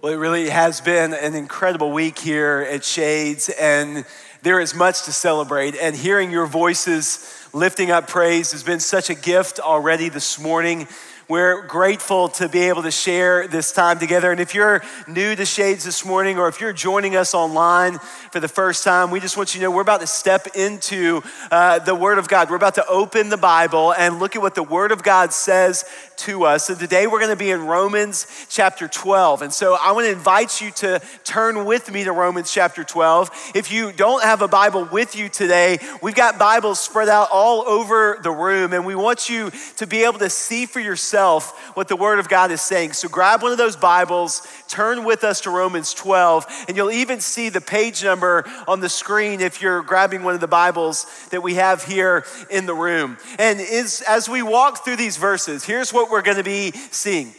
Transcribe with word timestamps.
Well, 0.00 0.12
it 0.12 0.16
really 0.16 0.48
has 0.48 0.80
been 0.80 1.12
an 1.12 1.34
incredible 1.34 1.90
week 1.90 2.20
here 2.20 2.64
at 2.70 2.84
Shades, 2.84 3.48
and 3.48 4.04
there 4.42 4.60
is 4.60 4.72
much 4.72 5.02
to 5.06 5.12
celebrate. 5.12 5.74
And 5.74 5.96
hearing 5.96 6.30
your 6.30 6.46
voices 6.46 7.28
lifting 7.52 7.90
up 7.90 8.06
praise 8.06 8.52
has 8.52 8.62
been 8.62 8.78
such 8.78 9.10
a 9.10 9.14
gift 9.16 9.58
already 9.58 10.08
this 10.08 10.38
morning. 10.38 10.86
We're 11.28 11.66
grateful 11.66 12.28
to 12.28 12.48
be 12.48 12.60
able 12.68 12.84
to 12.84 12.92
share 12.92 13.48
this 13.48 13.72
time 13.72 13.98
together. 13.98 14.30
And 14.30 14.40
if 14.40 14.54
you're 14.54 14.82
new 15.08 15.34
to 15.34 15.44
Shades 15.44 15.84
this 15.84 16.04
morning, 16.04 16.38
or 16.38 16.46
if 16.46 16.60
you're 16.60 16.72
joining 16.72 17.16
us 17.16 17.34
online 17.34 17.98
for 18.30 18.38
the 18.38 18.46
first 18.46 18.84
time, 18.84 19.10
we 19.10 19.18
just 19.18 19.36
want 19.36 19.52
you 19.52 19.58
to 19.58 19.64
know 19.64 19.70
we're 19.72 19.82
about 19.82 20.00
to 20.00 20.06
step 20.06 20.46
into 20.54 21.22
uh, 21.50 21.80
the 21.80 21.94
Word 21.96 22.18
of 22.18 22.28
God. 22.28 22.50
We're 22.50 22.56
about 22.56 22.76
to 22.76 22.86
open 22.86 23.30
the 23.30 23.36
Bible 23.36 23.92
and 23.92 24.20
look 24.20 24.36
at 24.36 24.42
what 24.42 24.54
the 24.54 24.62
Word 24.62 24.92
of 24.92 25.02
God 25.02 25.32
says 25.32 25.84
to 26.18 26.44
us. 26.44 26.66
So 26.66 26.74
today 26.74 27.06
we're 27.06 27.20
going 27.20 27.30
to 27.30 27.36
be 27.36 27.50
in 27.50 27.64
Romans 27.64 28.26
chapter 28.48 28.88
12. 28.88 29.42
And 29.42 29.52
so 29.52 29.76
I 29.80 29.92
want 29.92 30.06
to 30.06 30.12
invite 30.12 30.60
you 30.60 30.70
to 30.72 31.00
turn 31.24 31.64
with 31.64 31.90
me 31.92 32.04
to 32.04 32.12
Romans 32.12 32.52
chapter 32.52 32.82
12. 32.82 33.52
If 33.54 33.70
you 33.70 33.92
don't 33.92 34.22
have 34.22 34.42
a 34.42 34.48
Bible 34.48 34.84
with 34.90 35.14
you 35.14 35.28
today, 35.28 35.78
we've 36.02 36.14
got 36.14 36.38
Bibles 36.38 36.80
spread 36.80 37.08
out 37.08 37.28
all 37.32 37.62
over 37.68 38.18
the 38.22 38.30
room, 38.30 38.72
and 38.72 38.84
we 38.84 38.94
want 38.94 39.28
you 39.28 39.50
to 39.76 39.86
be 39.86 40.04
able 40.04 40.18
to 40.18 40.30
see 40.30 40.66
for 40.66 40.80
yourself 40.80 41.56
what 41.76 41.88
the 41.88 41.96
Word 41.96 42.18
of 42.18 42.28
God 42.28 42.50
is 42.50 42.60
saying. 42.60 42.94
So 42.94 43.08
grab 43.08 43.40
one 43.42 43.52
of 43.52 43.58
those 43.58 43.76
Bibles, 43.76 44.46
turn 44.68 45.04
with 45.04 45.24
us 45.24 45.40
to 45.42 45.50
Romans 45.50 45.94
12, 45.94 46.46
and 46.68 46.76
you'll 46.76 46.90
even 46.90 47.20
see 47.20 47.48
the 47.48 47.60
page 47.60 48.04
number 48.04 48.44
on 48.66 48.80
the 48.80 48.88
screen 48.88 49.40
if 49.40 49.60
you're 49.60 49.82
grabbing 49.82 50.22
one 50.22 50.34
of 50.34 50.40
the 50.40 50.46
Bibles 50.46 51.06
that 51.30 51.42
we 51.42 51.54
have 51.54 51.84
here 51.84 52.24
in 52.50 52.66
the 52.66 52.74
room. 52.74 53.18
And 53.38 53.60
as 53.60 54.28
we 54.28 54.42
walk 54.42 54.84
through 54.84 54.96
these 54.96 55.16
verses, 55.16 55.64
here's 55.64 55.92
what 55.92 56.10
we're 56.10 56.22
going 56.22 56.36
to 56.36 56.44
be 56.44 56.72
seeing. 56.72 57.34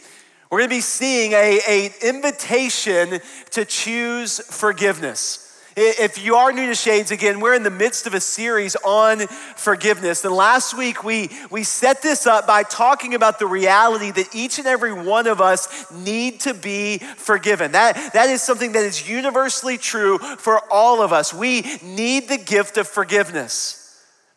We're 0.50 0.58
going 0.58 0.70
to 0.70 0.76
be 0.76 0.80
seeing 0.80 1.32
a, 1.32 1.60
a 1.68 1.92
invitation 2.02 3.20
to 3.50 3.64
choose 3.64 4.40
forgiveness. 4.52 5.49
If 5.82 6.22
you 6.22 6.34
are 6.34 6.52
new 6.52 6.66
to 6.66 6.74
Shades, 6.74 7.10
again, 7.10 7.40
we're 7.40 7.54
in 7.54 7.62
the 7.62 7.70
midst 7.70 8.06
of 8.06 8.12
a 8.12 8.20
series 8.20 8.76
on 8.84 9.26
forgiveness. 9.56 10.22
And 10.26 10.34
last 10.34 10.76
week 10.76 11.04
we, 11.04 11.30
we 11.50 11.62
set 11.62 12.02
this 12.02 12.26
up 12.26 12.46
by 12.46 12.64
talking 12.64 13.14
about 13.14 13.38
the 13.38 13.46
reality 13.46 14.10
that 14.10 14.34
each 14.34 14.58
and 14.58 14.68
every 14.68 14.92
one 14.92 15.26
of 15.26 15.40
us 15.40 15.90
need 15.90 16.40
to 16.40 16.52
be 16.52 16.98
forgiven. 16.98 17.72
That, 17.72 18.12
that 18.12 18.28
is 18.28 18.42
something 18.42 18.72
that 18.72 18.84
is 18.84 19.08
universally 19.08 19.78
true 19.78 20.18
for 20.18 20.60
all 20.70 21.00
of 21.00 21.14
us. 21.14 21.32
We 21.32 21.62
need 21.82 22.28
the 22.28 22.36
gift 22.36 22.76
of 22.76 22.86
forgiveness. 22.86 23.79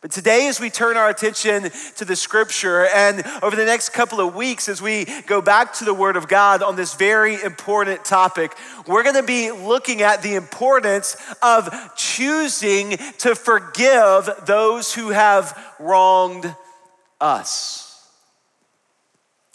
But 0.04 0.10
today, 0.10 0.48
as 0.48 0.60
we 0.60 0.68
turn 0.68 0.98
our 0.98 1.08
attention 1.08 1.70
to 1.96 2.04
the 2.04 2.14
scripture, 2.14 2.84
and 2.88 3.24
over 3.42 3.56
the 3.56 3.64
next 3.64 3.94
couple 3.94 4.20
of 4.20 4.34
weeks, 4.34 4.68
as 4.68 4.82
we 4.82 5.06
go 5.22 5.40
back 5.40 5.72
to 5.76 5.86
the 5.86 5.94
Word 5.94 6.16
of 6.16 6.28
God 6.28 6.62
on 6.62 6.76
this 6.76 6.92
very 6.92 7.40
important 7.42 8.04
topic, 8.04 8.54
we're 8.86 9.02
gonna 9.02 9.22
be 9.22 9.50
looking 9.50 10.02
at 10.02 10.20
the 10.20 10.34
importance 10.34 11.16
of 11.40 11.70
choosing 11.96 12.98
to 13.16 13.34
forgive 13.34 14.28
those 14.44 14.92
who 14.92 15.08
have 15.08 15.58
wronged 15.80 16.54
us. 17.18 18.06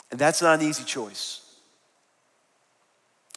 And 0.09 0.19
that's 0.19 0.41
not 0.41 0.59
an 0.59 0.65
easy 0.65 0.83
choice. 0.83 1.41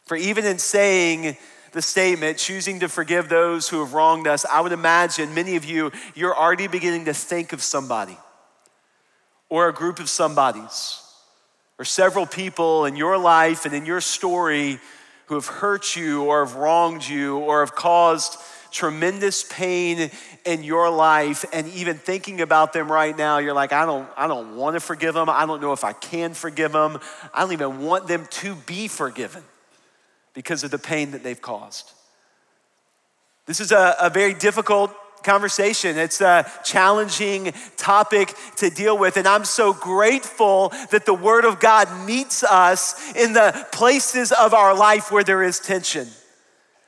For 0.07 0.17
even 0.17 0.45
in 0.45 0.57
saying, 0.57 1.37
the 1.73 1.81
statement, 1.81 2.37
choosing 2.37 2.79
to 2.79 2.87
forgive 2.87 3.29
those 3.29 3.67
who 3.67 3.79
have 3.79 3.93
wronged 3.93 4.27
us, 4.27 4.45
I 4.45 4.61
would 4.61 4.71
imagine 4.71 5.33
many 5.33 5.55
of 5.55 5.65
you, 5.65 5.91
you're 6.15 6.35
already 6.35 6.67
beginning 6.67 7.05
to 7.05 7.13
think 7.13 7.51
of 7.51 7.61
somebody 7.61 8.17
or 9.49 9.67
a 9.67 9.73
group 9.73 9.99
of 9.99 10.09
somebodies 10.09 11.01
or 11.77 11.85
several 11.85 12.25
people 12.25 12.85
in 12.85 12.95
your 12.95 13.17
life 13.17 13.65
and 13.65 13.73
in 13.73 13.85
your 13.85 14.01
story 14.01 14.79
who 15.25 15.35
have 15.35 15.47
hurt 15.47 15.95
you 15.95 16.23
or 16.23 16.45
have 16.45 16.55
wronged 16.55 17.07
you 17.07 17.37
or 17.37 17.59
have 17.61 17.75
caused 17.75 18.37
tremendous 18.71 19.43
pain 19.43 20.09
in 20.45 20.63
your 20.63 20.89
life. 20.89 21.45
And 21.53 21.67
even 21.69 21.97
thinking 21.97 22.41
about 22.41 22.73
them 22.73 22.91
right 22.91 23.15
now 23.15 23.37
you're 23.37 23.53
like 23.53 23.73
I 23.73 23.85
don't 23.85 24.07
I 24.17 24.27
don't 24.27 24.55
want 24.55 24.75
to 24.75 24.79
forgive 24.79 25.13
them 25.13 25.29
I 25.29 25.45
don't 25.45 25.61
know 25.61 25.73
if 25.73 25.83
I 25.83 25.93
can 25.93 26.33
forgive 26.33 26.71
them 26.71 26.99
I 27.33 27.41
don't 27.41 27.53
even 27.53 27.81
want 27.81 28.07
them 28.07 28.25
to 28.29 28.55
be 28.55 28.87
forgiven 28.87 29.43
because 30.33 30.63
of 30.63 30.71
the 30.71 30.79
pain 30.79 31.11
that 31.11 31.23
they've 31.23 31.41
caused. 31.41 31.91
This 33.45 33.59
is 33.59 33.71
a, 33.71 33.95
a 33.99 34.09
very 34.09 34.33
difficult 34.33 34.91
conversation. 35.23 35.97
It's 35.97 36.21
a 36.21 36.49
challenging 36.63 37.53
topic 37.77 38.33
to 38.57 38.69
deal 38.69 38.97
with. 38.97 39.17
And 39.17 39.27
I'm 39.27 39.45
so 39.45 39.73
grateful 39.73 40.69
that 40.91 41.05
the 41.05 41.13
Word 41.13 41.45
of 41.45 41.59
God 41.59 42.05
meets 42.05 42.43
us 42.43 43.15
in 43.15 43.33
the 43.33 43.67
places 43.71 44.31
of 44.31 44.53
our 44.53 44.75
life 44.75 45.11
where 45.11 45.23
there 45.23 45.43
is 45.43 45.59
tension. 45.59 46.07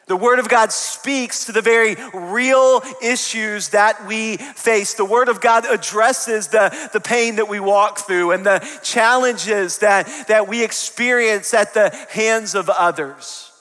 The 0.08 0.16
Word 0.16 0.38
of 0.38 0.48
God 0.48 0.72
speaks 0.72 1.46
to 1.46 1.52
the 1.52 1.64
very 1.64 1.96
real 2.14 2.84
issues 3.02 3.70
that 3.70 4.06
we 4.06 4.38
face. 4.38 4.94
The 4.94 5.06
Word 5.06 5.30
of 5.30 5.42
God 5.42 5.66
addresses 5.66 6.50
the, 6.50 6.90
the 6.94 7.00
pain 7.00 7.38
that 7.38 7.50
we 7.50 7.60
walk 7.60 8.00
through 8.00 8.32
and 8.32 8.46
the 8.46 8.60
challenges 8.84 9.80
that, 9.80 10.28
that 10.28 10.48
we 10.48 10.64
experience 10.64 11.56
at 11.56 11.74
the 11.74 11.90
hands 12.10 12.54
of 12.54 12.70
others. 12.70 13.52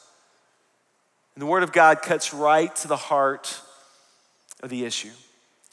And 1.34 1.40
the 1.40 1.46
Word 1.46 1.62
of 1.62 1.72
God 1.72 2.02
cuts 2.02 2.34
right 2.34 2.74
to 2.76 2.88
the 2.88 2.96
heart 2.96 3.58
of 4.62 4.68
the 4.68 4.84
issue. 4.84 5.10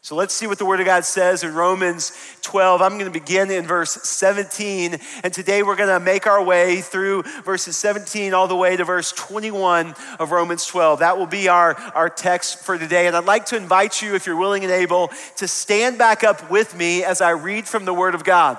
So 0.03 0.16
let's 0.16 0.34
see 0.34 0.47
what 0.47 0.57
the 0.57 0.66
Word 0.66 0.79
of 0.79 0.88
God 0.88 1.06
says 1.06 1.44
in 1.44 1.53
Romans 1.53 2.12
12. 2.41 2.81
I'm 2.81 2.94
going 2.94 3.06
to 3.06 3.12
begin 3.12 3.51
in 3.51 3.67
verse 3.67 3.91
17. 3.91 4.97
And 5.23 5.31
today 5.31 5.62
we're 5.62 5.75
going 5.75 5.89
to 5.89 6.03
make 6.03 6.25
our 6.25 6.44
way 6.44 6.81
through 6.81 7.22
verses 7.44 7.78
17 7.78 8.34
all 8.34 8.47
the 8.47 8.56
way 8.56 8.75
to 8.75 8.84
verse 8.84 9.11
21 9.11 9.94
of 10.17 10.31
Romans 10.31 10.66
12. 10.66 11.00
That 11.00 11.19
will 11.19 11.28
be 11.28 11.50
our, 11.50 11.75
our 11.94 12.09
text 12.09 12.63
for 12.63 12.79
today. 12.79 13.06
And 13.06 13.16
I'd 13.16 13.25
like 13.25 13.45
to 13.47 13.57
invite 13.57 14.01
you, 14.01 14.16
if 14.16 14.25
you're 14.25 14.35
willing 14.35 14.63
and 14.63 14.73
able, 14.73 15.11
to 15.38 15.47
stand 15.47 16.00
back 16.00 16.23
up 16.23 16.50
with 16.50 16.75
me 16.75 17.03
as 17.03 17.22
I 17.22 17.31
read 17.31 17.67
from 17.67 17.85
the 17.85 17.94
Word 17.94 18.16
of 18.16 18.23
God. 18.23 18.57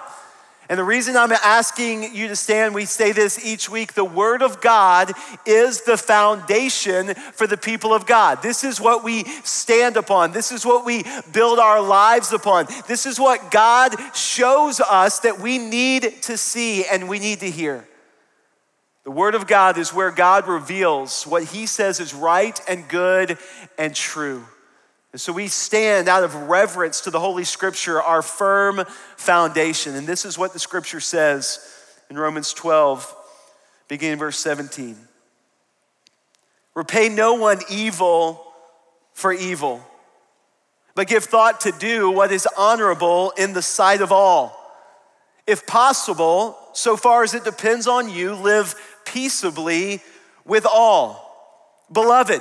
And 0.73 0.79
the 0.79 0.85
reason 0.85 1.19
I'm 1.19 1.33
asking 1.33 2.15
you 2.15 2.29
to 2.29 2.35
stand, 2.35 2.75
we 2.75 2.87
say 2.87 3.13
this 3.13 3.45
each 3.45 3.69
week 3.69 3.93
the 3.93 4.07
Word 4.07 4.41
of 4.41 4.63
God 4.63 5.13
is 5.45 5.83
the 5.83 5.99
foundation 5.99 7.13
for 7.35 7.47
the 7.47 7.59
people 7.59 7.93
of 7.93 8.07
God. 8.07 8.43
This 8.43 8.65
is 8.65 8.81
what 8.81 9.05
we 9.05 9.25
stand 9.45 9.99
upon. 9.99 10.33
This 10.33 10.51
is 10.51 10.65
what 10.65 10.87
we 10.87 11.05
build 11.31 11.59
our 11.59 11.83
lives 11.83 12.33
upon. 12.33 12.69
This 12.89 13.05
is 13.05 13.21
what 13.21 13.51
God 13.51 13.95
shows 14.17 14.81
us 14.81 15.19
that 15.19 15.41
we 15.41 15.59
need 15.59 16.23
to 16.23 16.39
see 16.39 16.87
and 16.87 17.07
we 17.07 17.19
need 17.19 17.41
to 17.41 17.51
hear. 17.51 17.87
The 19.05 19.11
Word 19.11 19.35
of 19.35 19.47
God 19.47 19.77
is 19.77 19.93
where 19.93 20.11
God 20.11 20.49
reveals 20.49 21.25
what 21.25 21.45
He 21.45 21.67
says 21.67 22.01
is 22.01 22.15
right 22.15 22.59
and 22.67 22.89
good 22.89 23.37
and 23.77 23.95
true. 23.95 24.47
And 25.13 25.21
so 25.21 25.33
we 25.33 25.49
stand 25.49 26.09
out 26.09 26.25
of 26.25 26.35
reverence 26.35 27.03
to 27.03 27.11
the 27.11 27.21
Holy 27.21 27.45
Scripture, 27.45 28.01
our 28.01 28.23
firm 28.23 28.83
foundation. 29.17 29.95
And 29.95 30.07
this 30.07 30.25
is 30.25 30.39
what 30.39 30.55
the 30.55 30.59
Scripture 30.59 31.01
says 31.01 31.61
in 32.09 32.19
Romans 32.19 32.55
12, 32.55 33.15
beginning 33.89 34.19
verse 34.19 34.39
17. 34.39 34.97
Repay 36.75 37.11
no 37.11 37.35
one 37.35 37.61
evil 37.71 38.43
for 39.13 39.33
evil, 39.33 39.85
but 40.95 41.09
give 41.09 41.25
thought 41.25 41.61
to 41.63 41.73
do 41.73 42.11
what 42.11 42.33
is 42.33 42.49
honorable 42.57 43.33
in 43.37 43.53
the 43.53 43.61
sight 43.61 44.01
of 44.01 44.11
all. 44.11 44.59
If 45.47 45.67
possible, 45.67 46.57
so 46.73 46.97
far 46.97 47.23
as 47.23 47.35
it 47.35 47.45
depends 47.45 47.87
on 47.87 48.09
you, 48.09 48.35
live 48.35 48.75
peaceably 49.05 50.01
with 50.47 50.65
all. 50.65 51.29
Beloved, 51.93 52.41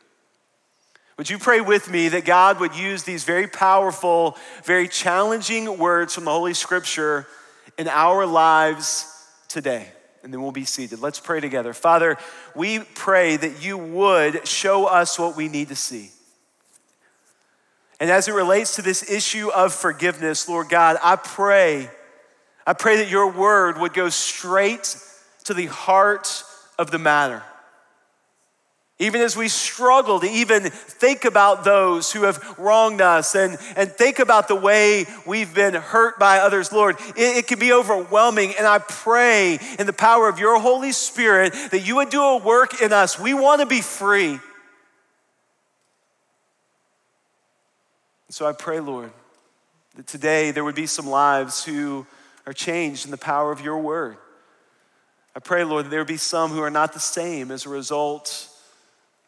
Would 1.17 1.29
you 1.29 1.37
pray 1.37 1.61
with 1.61 1.89
me 1.89 2.09
that 2.09 2.25
God 2.25 2.59
would 2.59 2.75
use 2.75 3.03
these 3.03 3.23
very 3.23 3.47
powerful, 3.47 4.37
very 4.63 4.87
challenging 4.87 5.77
words 5.77 6.15
from 6.15 6.25
the 6.25 6.31
Holy 6.31 6.53
Scripture 6.53 7.27
in 7.77 7.87
our 7.87 8.25
lives 8.25 9.05
today? 9.47 9.87
And 10.23 10.33
then 10.33 10.41
we'll 10.41 10.51
be 10.51 10.65
seated. 10.65 10.99
Let's 10.99 11.19
pray 11.19 11.39
together. 11.39 11.73
Father, 11.73 12.17
we 12.55 12.79
pray 12.79 13.37
that 13.37 13.63
you 13.63 13.77
would 13.77 14.47
show 14.47 14.85
us 14.85 15.17
what 15.17 15.35
we 15.35 15.47
need 15.47 15.69
to 15.69 15.75
see. 15.75 16.11
And 17.99 18.09
as 18.09 18.27
it 18.27 18.33
relates 18.33 18.75
to 18.77 18.81
this 18.81 19.09
issue 19.09 19.49
of 19.49 19.73
forgiveness, 19.73 20.49
Lord 20.49 20.69
God, 20.69 20.97
I 21.03 21.17
pray, 21.17 21.89
I 22.65 22.73
pray 22.73 22.97
that 22.97 23.09
your 23.09 23.31
word 23.31 23.77
would 23.79 23.93
go 23.93 24.09
straight 24.09 24.95
to 25.43 25.53
the 25.53 25.67
heart 25.67 26.43
of 26.79 26.89
the 26.89 26.97
matter. 26.97 27.43
Even 29.01 29.19
as 29.19 29.35
we 29.35 29.47
struggle 29.47 30.19
to 30.19 30.29
even 30.29 30.69
think 30.69 31.25
about 31.25 31.63
those 31.63 32.11
who 32.11 32.23
have 32.23 32.55
wronged 32.59 33.01
us 33.01 33.33
and, 33.33 33.57
and 33.75 33.91
think 33.91 34.19
about 34.19 34.47
the 34.47 34.55
way 34.55 35.07
we've 35.25 35.55
been 35.55 35.73
hurt 35.73 36.19
by 36.19 36.37
others, 36.37 36.71
Lord, 36.71 36.97
it, 37.17 37.37
it, 37.37 37.47
can 37.47 37.57
be 37.57 37.73
overwhelming. 37.73 38.53
And 38.55 38.67
I 38.67 38.77
pray 38.77 39.57
in 39.79 39.87
the 39.87 39.93
power 39.93 40.29
of 40.29 40.37
your 40.37 40.59
Holy 40.59 40.91
Spirit 40.91 41.53
that 41.71 41.79
you 41.79 41.95
would 41.95 42.11
do 42.11 42.21
a 42.21 42.37
work 42.37 42.79
in 42.79 42.93
us. 42.93 43.19
We 43.19 43.33
want 43.33 43.61
to 43.61 43.65
be 43.65 43.81
free. 43.81 44.39
so 48.29 48.45
I 48.45 48.53
pray, 48.53 48.79
Lord, 48.79 49.11
that 49.95 50.07
today 50.07 50.51
there 50.51 50.63
would 50.63 50.75
be 50.75 50.85
some 50.85 51.05
lives 51.05 51.65
who 51.65 52.05
are 52.45 52.53
changed 52.53 53.03
in 53.03 53.11
the 53.11 53.17
power 53.17 53.51
of 53.51 53.59
your 53.59 53.79
word. 53.79 54.15
I 55.35 55.39
pray, 55.39 55.63
Lord, 55.63 55.85
that 55.85 55.89
there 55.89 55.99
would 55.99 56.07
be 56.07 56.17
some 56.17 56.51
who 56.51 56.61
are 56.61 56.69
not 56.69 56.93
the 56.93 56.99
same 56.99 57.51
as 57.51 57.65
a 57.65 57.69
result 57.69 58.47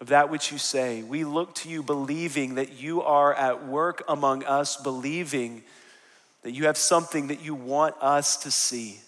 of 0.04 0.10
that 0.10 0.30
which 0.30 0.52
you 0.52 0.58
say. 0.58 1.02
We 1.02 1.24
look 1.24 1.56
to 1.56 1.70
you 1.70 1.82
believing 1.82 2.56
that 2.56 2.74
you 2.74 3.02
are 3.04 3.34
at 3.34 3.66
work 3.66 4.04
among 4.10 4.44
us, 4.44 4.76
believing 4.76 5.64
that 6.42 6.52
you 6.52 6.66
have 6.66 6.76
something 6.76 7.28
that 7.28 7.42
you 7.42 7.56
want 7.56 7.96
us 8.02 8.36
to 8.44 8.52
see. 8.52 9.00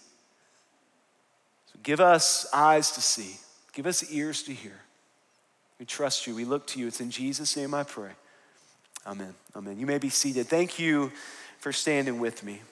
So 1.70 1.78
give 1.82 2.00
us 2.00 2.46
eyes 2.50 2.92
to 2.92 3.02
see, 3.02 3.36
give 3.74 3.86
us 3.86 4.10
ears 4.10 4.42
to 4.44 4.54
hear. 4.54 4.80
We 5.78 5.84
trust 5.84 6.26
you, 6.26 6.34
we 6.34 6.46
look 6.46 6.66
to 6.68 6.80
you. 6.80 6.86
It's 6.86 7.02
in 7.02 7.10
Jesus' 7.10 7.54
name 7.58 7.74
I 7.74 7.82
pray. 7.82 8.12
Amen. 9.06 9.34
Amen. 9.54 9.78
You 9.78 9.84
may 9.84 9.98
be 9.98 10.08
seated. 10.08 10.46
Thank 10.46 10.78
you 10.78 11.12
for 11.58 11.72
standing 11.72 12.20
with 12.20 12.42
me. 12.42 12.62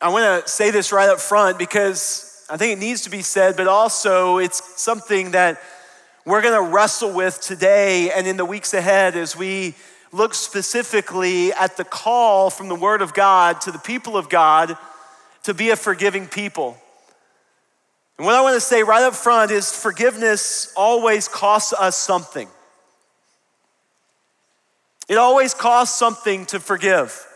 I 0.00 0.08
want 0.10 0.44
to 0.44 0.48
say 0.48 0.70
this 0.70 0.92
right 0.92 1.08
up 1.08 1.18
front 1.18 1.58
because 1.58 2.35
I 2.48 2.56
think 2.56 2.72
it 2.72 2.78
needs 2.78 3.02
to 3.02 3.10
be 3.10 3.22
said, 3.22 3.56
but 3.56 3.66
also 3.66 4.38
it's 4.38 4.80
something 4.80 5.32
that 5.32 5.60
we're 6.24 6.42
going 6.42 6.54
to 6.54 6.72
wrestle 6.72 7.12
with 7.12 7.40
today 7.40 8.12
and 8.12 8.26
in 8.26 8.36
the 8.36 8.44
weeks 8.44 8.72
ahead 8.72 9.16
as 9.16 9.36
we 9.36 9.74
look 10.12 10.32
specifically 10.32 11.52
at 11.52 11.76
the 11.76 11.84
call 11.84 12.50
from 12.50 12.68
the 12.68 12.76
Word 12.76 13.02
of 13.02 13.14
God 13.14 13.60
to 13.62 13.72
the 13.72 13.78
people 13.78 14.16
of 14.16 14.28
God 14.28 14.76
to 15.42 15.54
be 15.54 15.70
a 15.70 15.76
forgiving 15.76 16.28
people. 16.28 16.76
And 18.16 18.26
what 18.26 18.36
I 18.36 18.40
want 18.42 18.54
to 18.54 18.60
say 18.60 18.84
right 18.84 19.02
up 19.02 19.14
front 19.14 19.50
is 19.50 19.72
forgiveness 19.72 20.72
always 20.76 21.26
costs 21.26 21.72
us 21.72 21.96
something. 21.96 22.48
It 25.08 25.18
always 25.18 25.52
costs 25.52 25.98
something 25.98 26.46
to 26.46 26.60
forgive. 26.60 27.26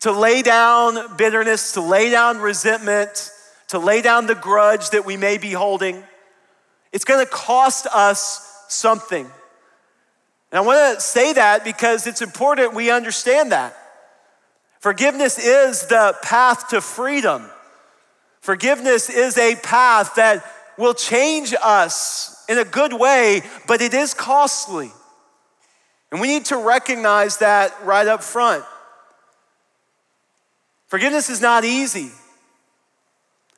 To 0.00 0.12
lay 0.12 0.42
down 0.42 1.16
bitterness, 1.16 1.72
to 1.72 1.80
lay 1.80 2.10
down 2.10 2.38
resentment, 2.38 3.30
to 3.70 3.78
lay 3.78 4.02
down 4.02 4.26
the 4.26 4.34
grudge 4.34 4.90
that 4.90 5.04
we 5.04 5.16
may 5.16 5.38
be 5.38 5.52
holding. 5.52 6.02
It's 6.90 7.04
gonna 7.04 7.24
cost 7.24 7.86
us 7.86 8.64
something. 8.68 9.24
And 9.24 10.58
I 10.58 10.60
wanna 10.60 11.00
say 11.00 11.32
that 11.34 11.62
because 11.62 12.08
it's 12.08 12.20
important 12.20 12.74
we 12.74 12.90
understand 12.90 13.52
that. 13.52 13.76
Forgiveness 14.80 15.38
is 15.38 15.86
the 15.86 16.16
path 16.20 16.68
to 16.70 16.80
freedom. 16.80 17.48
Forgiveness 18.40 19.08
is 19.08 19.38
a 19.38 19.54
path 19.54 20.16
that 20.16 20.44
will 20.76 20.94
change 20.94 21.54
us 21.62 22.44
in 22.48 22.58
a 22.58 22.64
good 22.64 22.92
way, 22.92 23.42
but 23.68 23.80
it 23.80 23.94
is 23.94 24.14
costly. 24.14 24.90
And 26.10 26.20
we 26.20 26.26
need 26.26 26.46
to 26.46 26.56
recognize 26.56 27.36
that 27.36 27.72
right 27.84 28.08
up 28.08 28.24
front. 28.24 28.64
Forgiveness 30.88 31.30
is 31.30 31.40
not 31.40 31.64
easy. 31.64 32.10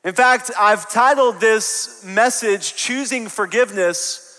In 0.03 0.13
fact, 0.13 0.51
I've 0.59 0.89
titled 0.89 1.39
this 1.39 2.03
message 2.03 2.75
Choosing 2.75 3.29
Forgiveness 3.29 4.29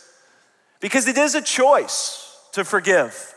because 0.81 1.09
it 1.09 1.17
is 1.17 1.35
a 1.35 1.41
choice 1.41 2.39
to 2.53 2.65
forgive. 2.65 3.35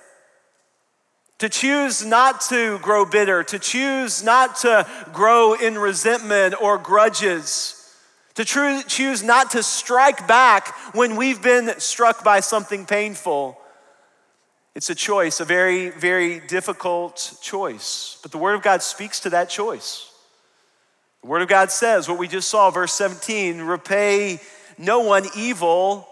To 1.40 1.48
choose 1.48 2.06
not 2.06 2.42
to 2.50 2.80
grow 2.80 3.06
bitter, 3.06 3.44
to 3.44 3.60
choose 3.60 4.24
not 4.24 4.58
to 4.58 4.86
grow 5.14 5.54
in 5.54 5.78
resentment 5.78 6.56
or 6.62 6.78
grudges, 6.78 7.76
to 8.36 8.44
choose 8.44 9.24
not 9.24 9.52
to 9.52 9.64
strike 9.64 10.28
back 10.28 10.76
when 10.94 11.16
we've 11.16 11.42
been 11.42 11.80
struck 11.80 12.24
by 12.24 12.42
something 12.42 12.86
painful. 12.86 13.58
It's 14.76 14.90
a 14.90 14.96
choice, 14.96 15.40
a 15.40 15.46
very, 15.46 15.92
very 15.92 16.40
difficult 16.42 17.38
choice. 17.42 18.18
But 18.22 18.32
the 18.32 18.38
Word 18.38 18.56
of 18.56 18.62
God 18.64 18.84
speaks 18.84 19.22
to 19.22 19.30
that 19.30 19.50
choice. 19.50 20.12
The 21.22 21.28
Word 21.28 21.42
of 21.42 21.48
God 21.48 21.72
says 21.72 22.08
what 22.08 22.18
we 22.18 22.28
just 22.28 22.50
saw, 22.50 22.70
verse 22.70 22.94
17 22.94 23.62
repay 23.62 24.40
no 24.78 25.00
one 25.00 25.26
evil 25.36 26.08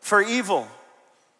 for 0.00 0.22
evil, 0.22 0.66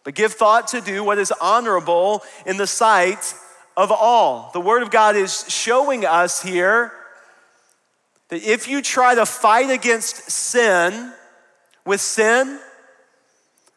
but 0.04 0.14
give 0.14 0.32
thought 0.32 0.68
to 0.68 0.80
do 0.80 1.02
what 1.02 1.18
is 1.18 1.32
honorable 1.40 2.22
in 2.44 2.56
the 2.56 2.66
sight 2.66 3.34
of 3.76 3.90
all. 3.90 4.50
The 4.52 4.60
Word 4.60 4.82
of 4.82 4.90
God 4.90 5.16
is 5.16 5.44
showing 5.48 6.04
us 6.04 6.42
here 6.42 6.92
that 8.28 8.42
if 8.42 8.68
you 8.68 8.82
try 8.82 9.14
to 9.14 9.24
fight 9.24 9.70
against 9.70 10.30
sin 10.30 11.12
with 11.84 12.00
sin, 12.00 12.58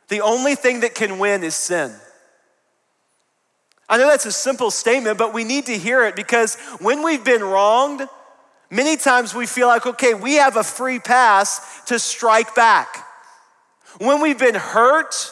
the 0.08 0.22
only 0.22 0.56
thing 0.56 0.82
that 0.82 0.96
can 0.96 1.20
win 1.20 1.44
is 1.44 1.56
sin. 1.56 1.94
I 3.88 3.98
know 3.98 4.08
that's 4.08 4.26
a 4.26 4.32
simple 4.32 4.72
statement, 4.72 5.18
but 5.18 5.34
we 5.34 5.44
need 5.44 5.66
to 5.68 5.78
hear 5.78 6.06
it 6.06 6.16
because 6.16 6.56
when 6.80 7.04
we've 7.04 7.24
been 7.24 7.44
wronged, 7.44 8.08
Many 8.72 8.98
times 8.98 9.34
we 9.34 9.48
feel 9.48 9.68
like, 9.68 9.86
okay, 9.86 10.14
we 10.14 10.36
have 10.36 10.56
a 10.56 10.64
free 10.64 11.00
pass 11.00 11.82
to 11.86 11.98
strike 11.98 12.54
back. 12.54 13.06
When 13.98 14.22
we've 14.22 14.38
been 14.38 14.56
hurt, 14.56 15.32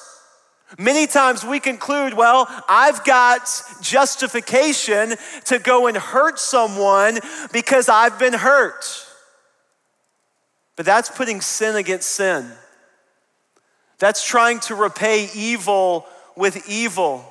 many 0.80 1.06
times 1.06 1.46
we 1.46 1.60
conclude, 1.60 2.16
well, 2.16 2.48
I've 2.68 3.04
got 3.04 3.48
justification 3.82 5.14
to 5.46 5.60
go 5.60 5.86
and 5.86 5.96
hurt 5.96 6.40
someone 6.40 7.20
because 7.54 7.90
I've 7.90 8.18
been 8.18 8.34
hurt. 8.34 9.06
But 10.76 10.86
that's 10.86 11.10
putting 11.10 11.42
sin 11.42 11.76
against 11.76 12.10
sin. 12.10 12.52
That's 14.00 14.26
trying 14.26 14.60
to 14.62 14.76
repay 14.76 15.30
evil 15.36 16.08
with 16.36 16.68
evil. 16.70 17.26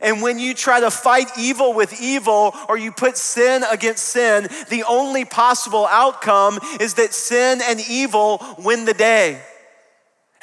And 0.00 0.22
when 0.22 0.38
you 0.38 0.54
try 0.54 0.80
to 0.80 0.90
fight 0.90 1.30
evil 1.38 1.72
with 1.72 2.00
evil 2.00 2.54
or 2.68 2.76
you 2.76 2.92
put 2.92 3.16
sin 3.16 3.62
against 3.70 4.04
sin, 4.04 4.48
the 4.68 4.84
only 4.88 5.24
possible 5.24 5.86
outcome 5.86 6.58
is 6.80 6.94
that 6.94 7.14
sin 7.14 7.60
and 7.62 7.80
evil 7.88 8.40
win 8.58 8.84
the 8.84 8.94
day. 8.94 9.40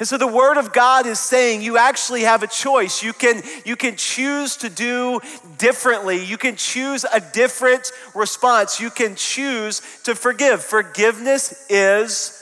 And 0.00 0.08
so 0.08 0.18
the 0.18 0.26
word 0.26 0.56
of 0.56 0.72
God 0.72 1.06
is 1.06 1.20
saying 1.20 1.62
you 1.62 1.78
actually 1.78 2.22
have 2.22 2.42
a 2.42 2.48
choice. 2.48 3.02
You 3.02 3.12
can, 3.12 3.42
you 3.64 3.76
can 3.76 3.96
choose 3.96 4.56
to 4.58 4.68
do 4.68 5.20
differently. 5.56 6.24
You 6.24 6.36
can 6.36 6.56
choose 6.56 7.04
a 7.04 7.20
different 7.20 7.92
response. 8.14 8.80
You 8.80 8.90
can 8.90 9.14
choose 9.14 9.80
to 10.02 10.16
forgive. 10.16 10.64
Forgiveness 10.64 11.66
is 11.70 12.40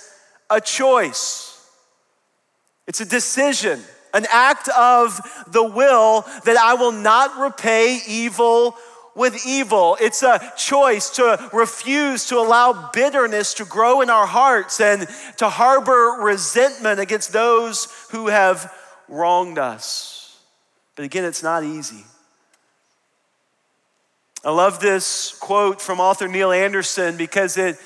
a 0.49 0.61
choice, 0.61 1.49
it's 2.87 3.01
a 3.01 3.07
decision 3.07 3.83
an 4.15 4.27
act 4.31 4.69
of 4.69 5.21
the 5.47 5.63
will 5.63 6.23
that 6.45 6.57
I 6.57 6.75
will 6.75 6.93
not 6.93 7.39
repay 7.39 8.01
evil 8.07 8.77
with 9.15 9.47
evil. 9.47 9.97
It's 10.01 10.23
a 10.23 10.53
choice 10.57 11.11
to 11.11 11.51
refuse 11.53 12.27
to 12.27 12.39
allow 12.39 12.91
bitterness 12.93 13.55
to 13.55 13.65
grow 13.65 14.01
in 14.01 14.11
our 14.11 14.27
hearts 14.27 14.81
and 14.81 15.07
to 15.37 15.49
harbor 15.49 16.17
resentment 16.21 17.01
against 17.01 17.33
those 17.33 17.89
who 18.11 18.29
have 18.29 18.73
wronged 19.09 19.59
us. 19.59 20.41
But 20.97 21.05
again, 21.05 21.25
it's 21.25 21.43
not 21.43 21.65
easy. 21.65 22.05
I 24.45 24.51
love 24.51 24.81
this 24.81 25.37
quote 25.39 25.81
from 25.81 26.01
author 26.01 26.27
Neil 26.27 26.51
Anderson 26.51 27.17
because 27.17 27.57
it, 27.57 27.77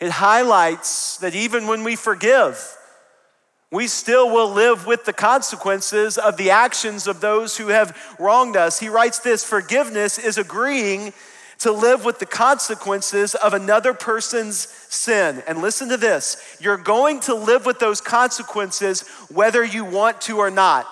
it 0.00 0.10
highlights 0.10 1.18
that 1.18 1.34
even 1.34 1.66
when 1.66 1.84
we 1.84 1.94
forgive, 1.94 2.75
we 3.76 3.86
still 3.86 4.30
will 4.30 4.50
live 4.50 4.86
with 4.86 5.04
the 5.04 5.12
consequences 5.12 6.16
of 6.16 6.38
the 6.38 6.48
actions 6.48 7.06
of 7.06 7.20
those 7.20 7.58
who 7.58 7.66
have 7.66 7.94
wronged 8.18 8.56
us. 8.56 8.80
He 8.80 8.88
writes 8.88 9.18
this 9.18 9.44
forgiveness 9.44 10.18
is 10.18 10.38
agreeing 10.38 11.12
to 11.58 11.72
live 11.72 12.02
with 12.02 12.18
the 12.18 12.24
consequences 12.24 13.34
of 13.34 13.52
another 13.52 13.92
person's 13.92 14.56
sin. 14.56 15.42
And 15.46 15.60
listen 15.60 15.90
to 15.90 15.98
this 15.98 16.56
you're 16.58 16.78
going 16.78 17.20
to 17.20 17.34
live 17.34 17.66
with 17.66 17.78
those 17.78 18.00
consequences 18.00 19.06
whether 19.28 19.62
you 19.62 19.84
want 19.84 20.22
to 20.22 20.38
or 20.38 20.50
not. 20.50 20.86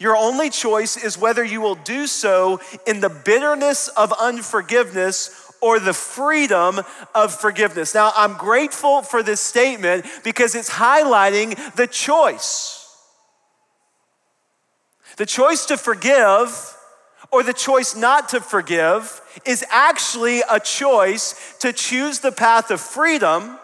Your 0.00 0.16
only 0.16 0.50
choice 0.50 0.96
is 0.96 1.16
whether 1.16 1.44
you 1.44 1.60
will 1.60 1.76
do 1.76 2.08
so 2.08 2.60
in 2.88 2.98
the 2.98 3.08
bitterness 3.08 3.86
of 3.86 4.12
unforgiveness 4.20 5.43
or 5.64 5.80
the 5.80 5.94
freedom 5.94 6.78
of 7.14 7.34
forgiveness. 7.34 7.94
Now, 7.94 8.12
I'm 8.14 8.34
grateful 8.34 9.00
for 9.00 9.22
this 9.22 9.40
statement 9.40 10.04
because 10.22 10.54
it's 10.54 10.68
highlighting 10.68 11.56
the 11.74 11.86
choice. 11.86 12.86
The 15.16 15.24
choice 15.24 15.64
to 15.66 15.78
forgive 15.78 16.76
or 17.32 17.42
the 17.42 17.54
choice 17.54 17.96
not 17.96 18.28
to 18.28 18.42
forgive 18.42 19.22
is 19.46 19.64
actually 19.70 20.42
a 20.50 20.60
choice 20.60 21.56
to 21.60 21.72
choose 21.72 22.18
the 22.18 22.32
path 22.32 22.70
of 22.70 22.78
freedom 22.78 23.58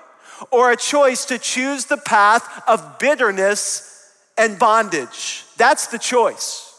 or 0.51 0.73
a 0.73 0.79
choice 0.79 1.27
to 1.27 1.39
choose 1.39 1.85
the 1.85 1.99
path 1.99 2.63
of 2.67 2.99
bitterness 2.99 4.11
and 4.39 4.59
bondage. 4.59 5.45
That's 5.59 5.89
the 5.89 5.99
choice. 5.99 6.70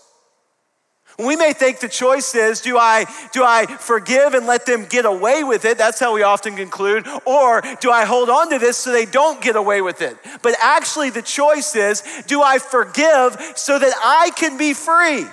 We 1.26 1.36
may 1.36 1.54
think 1.54 1.80
the 1.80 1.88
choice 1.88 2.36
is 2.36 2.62
do 2.62 2.78
I, 2.78 3.06
do 3.32 3.44
I 3.44 3.66
forgive 3.66 4.34
and 4.34 4.46
let 4.48 4.66
them 4.66 4.86
get 4.86 5.06
away 5.06 5.44
with 5.44 5.66
it? 5.66 5.78
That's 5.78 6.00
how 6.00 6.14
we 6.14 6.24
often 6.24 6.56
conclude. 6.56 7.08
Or 7.26 7.62
do 7.80 7.92
I 7.92 8.06
hold 8.06 8.30
on 8.30 8.50
to 8.50 8.60
this 8.60 8.78
so 8.78 8.92
they 8.92 9.06
don't 9.06 9.42
get 9.42 9.56
away 9.56 9.82
with 9.82 10.02
it? 10.02 10.18
But 10.42 10.56
actually, 10.62 11.10
the 11.10 11.22
choice 11.22 11.76
is 11.76 12.04
do 12.28 12.42
I 12.42 12.60
forgive 12.60 13.38
so 13.56 13.78
that 13.78 13.94
I 14.04 14.32
can 14.36 14.58
be 14.58 14.74
free? 14.74 15.26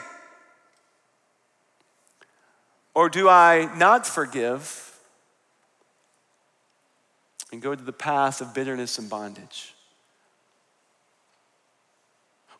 Or 2.95 3.09
do 3.09 3.28
I 3.28 3.71
not 3.76 4.07
forgive 4.07 4.99
and 7.52 7.62
go 7.62 7.75
to 7.75 7.83
the 7.83 7.92
path 7.92 8.40
of 8.40 8.52
bitterness 8.52 8.99
and 8.99 9.09
bondage? 9.09 9.75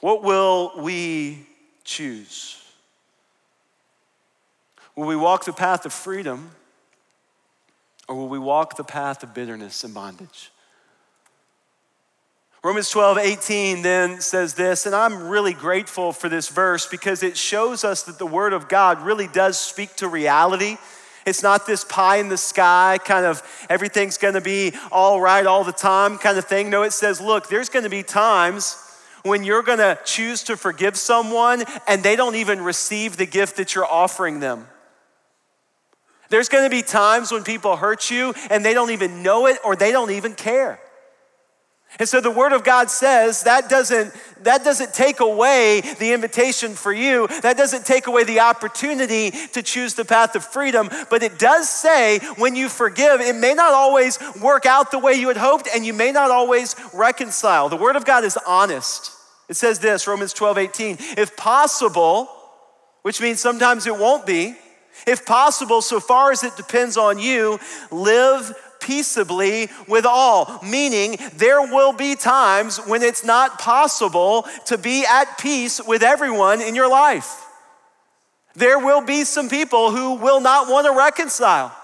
What 0.01 0.23
will 0.23 0.73
we 0.79 1.47
choose? 1.85 2.58
Will 4.99 5.07
we 5.07 5.15
walk 5.15 5.45
the 5.45 5.53
path 5.53 5.87
of 5.87 5.93
freedom 5.93 6.51
or 8.09 8.17
will 8.17 8.29
we 8.29 8.41
walk 8.41 8.77
the 8.77 8.83
path 8.83 9.23
of 9.23 9.33
bitterness 9.33 9.85
and 9.85 9.95
bondage? 9.95 10.51
Romans 12.65 12.91
12, 12.91 13.19
18 13.19 13.83
then 13.83 14.21
says 14.21 14.55
this, 14.55 14.87
and 14.87 14.97
I'm 14.97 15.29
really 15.29 15.53
grateful 15.53 16.13
for 16.13 16.29
this 16.29 16.49
verse 16.49 16.89
because 16.89 17.23
it 17.23 17.37
shows 17.37 17.85
us 17.85 18.03
that 18.03 18.19
the 18.19 18.27
Word 18.27 18.53
of 18.53 18.69
God 18.69 19.01
really 19.01 19.29
does 19.29 19.57
speak 19.57 19.95
to 19.99 20.09
reality. 20.09 20.79
It's 21.25 21.45
not 21.45 21.65
this 21.65 21.85
pie 21.85 22.17
in 22.17 22.29
the 22.29 22.37
sky, 22.37 22.99
kind 23.05 23.25
of 23.25 23.41
everything's 23.71 24.19
gonna 24.19 24.41
be 24.41 24.73
all 24.91 25.21
right 25.21 25.47
all 25.47 25.63
the 25.63 25.71
time 25.71 26.19
kind 26.19 26.37
of 26.39 26.47
thing. 26.47 26.71
No, 26.71 26.83
it 26.83 26.93
says, 26.93 27.21
look, 27.21 27.49
there's 27.49 27.69
gonna 27.69 27.89
be 27.89 28.03
times 28.03 28.77
when 29.23 29.45
you're 29.45 29.63
gonna 29.63 29.97
choose 30.05 30.43
to 30.43 30.57
forgive 30.57 30.97
someone 30.97 31.63
and 31.87 32.03
they 32.03 32.17
don't 32.17 32.35
even 32.35 32.63
receive 32.63 33.17
the 33.17 33.27
gift 33.27 33.59
that 33.59 33.77
you're 33.77 33.87
offering 33.87 34.41
them. 34.41 34.67
There's 36.29 36.49
gonna 36.49 36.71
be 36.71 36.83
times 36.83 37.33
when 37.33 37.45
people 37.45 37.77
hurt 37.77 38.11
you 38.11 38.35
and 38.51 38.65
they 38.65 38.75
don't 38.75 38.91
even 38.91 39.23
know 39.23 39.47
it 39.47 39.59
or 39.65 39.77
they 39.77 39.93
don't 39.93 40.11
even 40.11 40.35
care. 40.35 40.81
And 41.99 42.09
so 42.09 42.21
the 42.21 42.31
word 42.31 42.53
of 42.53 42.65
God 42.65 42.91
says 42.91 43.45
that 43.45 43.71
doesn't, 43.71 44.13
that 44.43 44.63
doesn't 44.63 44.93
take 44.93 45.21
away 45.21 45.81
the 45.99 46.13
invitation 46.13 46.75
for 46.75 46.93
you. 46.93 47.27
That 47.41 47.57
doesn't 47.57 47.87
take 47.87 48.07
away 48.07 48.25
the 48.25 48.41
opportunity 48.41 49.31
to 49.31 49.63
choose 49.63 49.95
the 49.95 50.05
path 50.05 50.37
of 50.37 50.45
freedom. 50.45 50.91
But 51.09 51.23
it 51.23 51.39
does 51.39 51.69
say 51.69 52.19
when 52.37 52.55
you 52.55 52.69
forgive, 52.69 53.21
it 53.21 53.37
may 53.37 53.55
not 53.55 53.73
always 53.73 54.19
work 54.41 54.67
out 54.67 54.91
the 54.91 54.99
way 54.99 55.15
you 55.15 55.29
had 55.29 55.39
hoped 55.39 55.69
and 55.75 55.85
you 55.85 55.95
may 55.95 56.13
not 56.13 56.31
always 56.31 56.77
reconcile. 56.93 57.69
The 57.69 57.77
word 57.77 57.97
of 57.97 58.05
God 58.05 58.23
is 58.23 58.39
honest. 58.47 59.13
It 59.49 59.57
says 59.57 59.79
this, 59.79 60.07
Romans 60.07 60.35
12, 60.35 60.59
18. 60.59 60.97
If 61.17 61.37
possible, 61.37 62.29
which 63.01 63.21
means 63.21 63.41
sometimes 63.41 63.87
it 63.87 63.97
won't 63.97 64.27
be, 64.27 64.57
if 65.07 65.25
possible, 65.25 65.83
so 65.83 66.01
far 66.01 66.33
as 66.33 66.43
it 66.43 66.57
depends 66.57 66.97
on 66.97 67.19
you, 67.19 67.59
live 67.91 68.55
peaceably 68.81 69.69
with 69.87 70.07
all, 70.07 70.61
meaning 70.63 71.19
there 71.35 71.61
will 71.61 71.93
be 71.93 72.15
times 72.15 72.79
when 72.87 73.03
it's 73.03 73.25
not 73.25 73.59
possible 73.59 74.47
to 74.67 74.79
be 74.79 75.05
at 75.05 75.39
peace 75.39 75.81
with 75.85 76.03
everyone 76.03 76.61
in 76.61 76.75
your 76.75 76.89
life. 76.89 77.45
There 78.55 78.79
will 78.79 79.03
be 79.03 79.25
some 79.25 79.49
people 79.49 79.91
who 79.91 80.15
will 80.15 80.41
not 80.41 80.69
want 80.69 80.87
to 80.87 80.93
reconcile. 80.97 81.75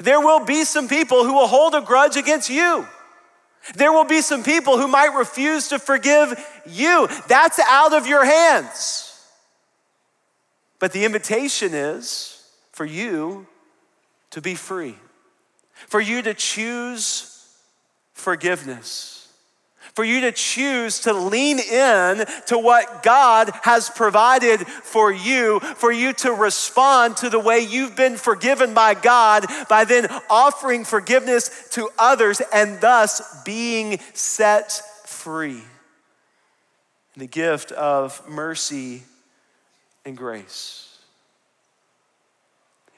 There 0.00 0.20
will 0.20 0.44
be 0.44 0.64
some 0.64 0.88
people 0.88 1.24
who 1.24 1.34
will 1.34 1.48
hold 1.48 1.74
a 1.74 1.80
grudge 1.80 2.16
against 2.16 2.48
you. 2.50 2.86
There 3.74 3.92
will 3.92 4.04
be 4.04 4.22
some 4.22 4.42
people 4.42 4.76
who 4.78 4.88
might 4.88 5.16
refuse 5.16 5.68
to 5.68 5.78
forgive 5.78 6.34
you. 6.66 7.08
That's 7.28 7.58
out 7.58 7.92
of 7.92 8.06
your 8.06 8.24
hands. 8.24 9.11
But 10.82 10.90
the 10.90 11.04
invitation 11.04 11.74
is 11.74 12.44
for 12.72 12.84
you 12.84 13.46
to 14.30 14.40
be 14.40 14.56
free, 14.56 14.96
for 15.86 16.00
you 16.00 16.22
to 16.22 16.34
choose 16.34 17.46
forgiveness, 18.14 19.32
for 19.94 20.02
you 20.02 20.22
to 20.22 20.32
choose 20.32 20.98
to 21.02 21.12
lean 21.12 21.60
in 21.60 22.24
to 22.46 22.58
what 22.58 23.04
God 23.04 23.52
has 23.62 23.90
provided 23.90 24.66
for 24.66 25.12
you, 25.12 25.60
for 25.60 25.92
you 25.92 26.14
to 26.14 26.32
respond 26.32 27.16
to 27.18 27.30
the 27.30 27.38
way 27.38 27.60
you've 27.60 27.94
been 27.94 28.16
forgiven 28.16 28.74
by 28.74 28.94
God 28.94 29.46
by 29.68 29.84
then 29.84 30.08
offering 30.28 30.84
forgiveness 30.84 31.68
to 31.74 31.90
others 31.96 32.42
and 32.52 32.80
thus 32.80 33.40
being 33.44 34.00
set 34.14 34.72
free. 35.04 35.62
The 37.16 37.28
gift 37.28 37.70
of 37.70 38.28
mercy 38.28 39.04
and 40.04 40.16
grace. 40.16 40.98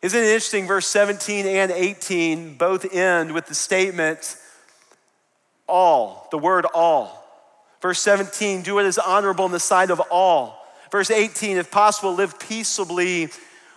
Isn't 0.02 0.20
it 0.20 0.26
interesting? 0.26 0.66
Verse 0.66 0.86
17 0.86 1.46
and 1.46 1.70
18 1.70 2.56
both 2.56 2.94
end 2.94 3.32
with 3.32 3.46
the 3.46 3.54
statement 3.54 4.36
all, 5.66 6.28
the 6.30 6.38
word 6.38 6.66
all. 6.74 7.20
Verse 7.80 8.00
17, 8.00 8.62
do 8.62 8.74
what 8.74 8.84
is 8.84 8.98
honorable 8.98 9.46
in 9.46 9.52
the 9.52 9.60
sight 9.60 9.90
of 9.90 10.00
all. 10.10 10.66
Verse 10.90 11.10
18, 11.10 11.56
if 11.56 11.70
possible, 11.70 12.14
live 12.14 12.38
peaceably 12.38 13.28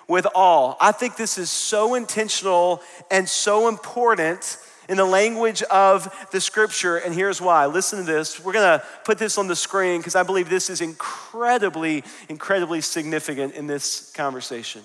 with 0.07 0.27
all. 0.35 0.77
I 0.79 0.91
think 0.91 1.15
this 1.15 1.37
is 1.37 1.49
so 1.49 1.95
intentional 1.95 2.81
and 3.09 3.27
so 3.27 3.67
important 3.67 4.57
in 4.87 4.97
the 4.97 5.05
language 5.05 5.63
of 5.63 6.13
the 6.31 6.39
scripture, 6.39 6.97
and 6.97 7.13
here's 7.13 7.41
why. 7.41 7.65
Listen 7.65 7.99
to 7.99 8.05
this. 8.05 8.43
We're 8.43 8.53
gonna 8.53 8.83
put 9.03 9.17
this 9.17 9.37
on 9.37 9.47
the 9.47 9.55
screen 9.55 9.99
because 9.99 10.15
I 10.15 10.23
believe 10.23 10.49
this 10.49 10.69
is 10.69 10.81
incredibly, 10.81 12.03
incredibly 12.29 12.81
significant 12.81 13.55
in 13.55 13.67
this 13.67 14.11
conversation. 14.11 14.83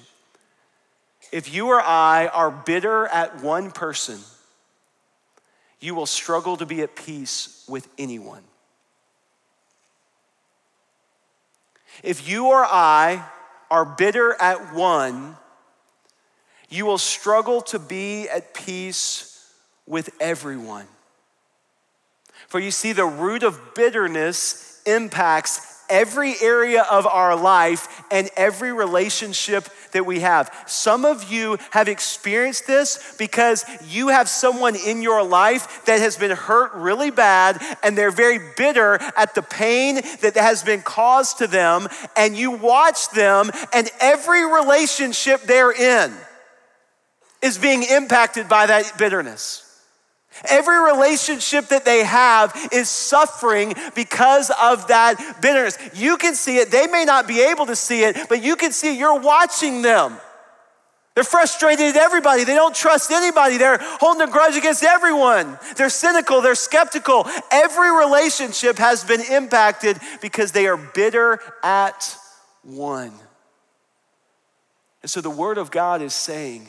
If 1.31 1.53
you 1.53 1.69
or 1.69 1.81
I 1.81 2.27
are 2.27 2.51
bitter 2.51 3.07
at 3.07 3.43
one 3.43 3.71
person, 3.71 4.19
you 5.81 5.95
will 5.95 6.07
struggle 6.07 6.57
to 6.59 6.67
be 6.67 6.83
at 6.83 6.95
peace 6.95 7.65
with 7.69 7.89
anyone. 7.99 8.43
If 12.03 12.29
you 12.29 12.47
or 12.47 12.65
I 12.65 13.25
are 13.71 13.85
bitter 13.85 14.35
at 14.41 14.75
one, 14.75 15.37
you 16.69 16.87
will 16.87 16.99
struggle 16.99 17.63
to 17.63 17.79
be 17.79 18.29
at 18.29 18.55
peace 18.55 19.32
with 19.87 20.11
everyone. 20.21 20.87
For 22.49 22.61
you 22.61 22.71
see, 22.71 22.93
the 22.93 23.05
root 23.05 23.43
of 23.43 23.75
bitterness 23.75 24.83
impacts 24.87 25.73
every 25.89 26.35
area 26.41 26.83
of 26.91 27.07
our 27.07 27.37
life 27.37 28.03
and 28.11 28.31
every 28.37 28.73
relationship 28.73 29.69
that 29.93 30.07
we 30.07 30.21
have. 30.21 30.51
Some 30.67 31.05
of 31.05 31.31
you 31.31 31.59
have 31.71 31.87
experienced 31.87 32.67
this 32.67 33.15
because 33.19 33.65
you 33.89 34.09
have 34.09 34.29
someone 34.29 34.75
in 34.75 35.03
your 35.03 35.23
life 35.23 35.85
that 35.85 36.01
has 36.01 36.17
been 36.17 36.31
hurt 36.31 36.73
really 36.73 37.11
bad 37.11 37.61
and 37.83 37.97
they're 37.97 38.11
very 38.11 38.39
bitter 38.57 38.95
at 39.17 39.35
the 39.35 39.43
pain 39.43 39.97
that 40.23 40.35
has 40.35 40.63
been 40.63 40.81
caused 40.81 41.39
to 41.39 41.47
them, 41.47 41.89
and 42.17 42.37
you 42.37 42.53
watch 42.53 43.11
them, 43.11 43.51
and 43.75 43.91
every 44.01 44.51
relationship 44.51 45.43
they're 45.43 45.73
in 45.73 46.13
is 47.43 47.59
being 47.59 47.83
impacted 47.83 48.49
by 48.49 48.67
that 48.67 48.97
bitterness. 48.97 49.72
Every 50.49 50.83
relationship 50.83 51.69
that 51.69 51.85
they 51.85 52.05
have 52.05 52.55
is 52.73 52.89
suffering 52.89 53.75
because 53.95 54.51
of 54.61 54.89
that 54.89 55.39
bitterness. 55.41 55.79
You 55.95 56.17
can 56.17 56.35
see 56.35 56.59
it. 56.59 56.71
They 56.71 56.87
may 56.87 57.05
not 57.05 57.29
be 57.29 57.41
able 57.43 57.67
to 57.67 57.77
see 57.77 58.03
it, 58.05 58.29
but 58.29 58.43
you 58.43 58.57
can 58.57 58.73
see. 58.73 58.97
You're 58.97 59.21
watching 59.21 59.83
them. 59.83 60.17
They're 61.15 61.25
frustrated 61.25 61.95
at 61.95 61.97
everybody. 61.97 62.45
They 62.45 62.55
don't 62.55 62.75
trust 62.75 63.11
anybody. 63.11 63.59
They're 63.59 63.79
holding 63.83 64.27
a 64.27 64.31
grudge 64.31 64.57
against 64.57 64.83
everyone. 64.83 65.59
They're 65.77 65.91
cynical. 65.91 66.41
They're 66.41 66.55
skeptical. 66.55 67.27
Every 67.51 67.95
relationship 67.95 68.79
has 68.79 69.05
been 69.05 69.21
impacted 69.21 69.99
because 70.23 70.53
they 70.53 70.67
are 70.67 70.79
bitter 70.79 71.39
at 71.63 72.17
one. 72.63 73.13
And 75.03 75.11
so 75.11 75.21
the 75.21 75.31
Word 75.31 75.59
of 75.59 75.71
God 75.71 76.01
is 76.01 76.15
saying, 76.15 76.69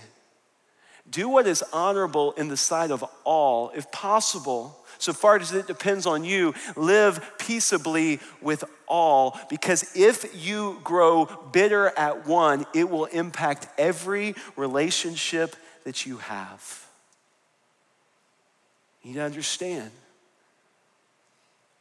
do 1.13 1.29
what 1.29 1.48
is 1.48 1.63
honorable 1.72 2.34
in 2.34 2.50
the 2.50 2.58
sight 2.58 2.91
of 2.91 3.05
all, 3.24 3.72
if 3.75 3.89
possible. 3.91 4.77
So 4.98 5.13
far 5.13 5.38
as 5.38 5.53
it 5.53 5.67
depends 5.67 6.05
on 6.05 6.25
you, 6.25 6.53
live 6.75 7.24
peaceably 7.38 8.20
with 8.41 8.63
all, 8.88 9.39
because 9.50 9.96
if 9.96 10.46
you 10.46 10.79
grow 10.84 11.25
bitter 11.51 11.88
at 11.98 12.25
one, 12.27 12.65
it 12.74 12.89
will 12.89 13.05
impact 13.05 13.67
every 13.77 14.36
relationship 14.58 15.55
that 15.84 16.05
you 16.05 16.17
have. 16.17 16.86
You 19.03 19.10
need 19.12 19.15
to 19.17 19.24
understand 19.24 19.91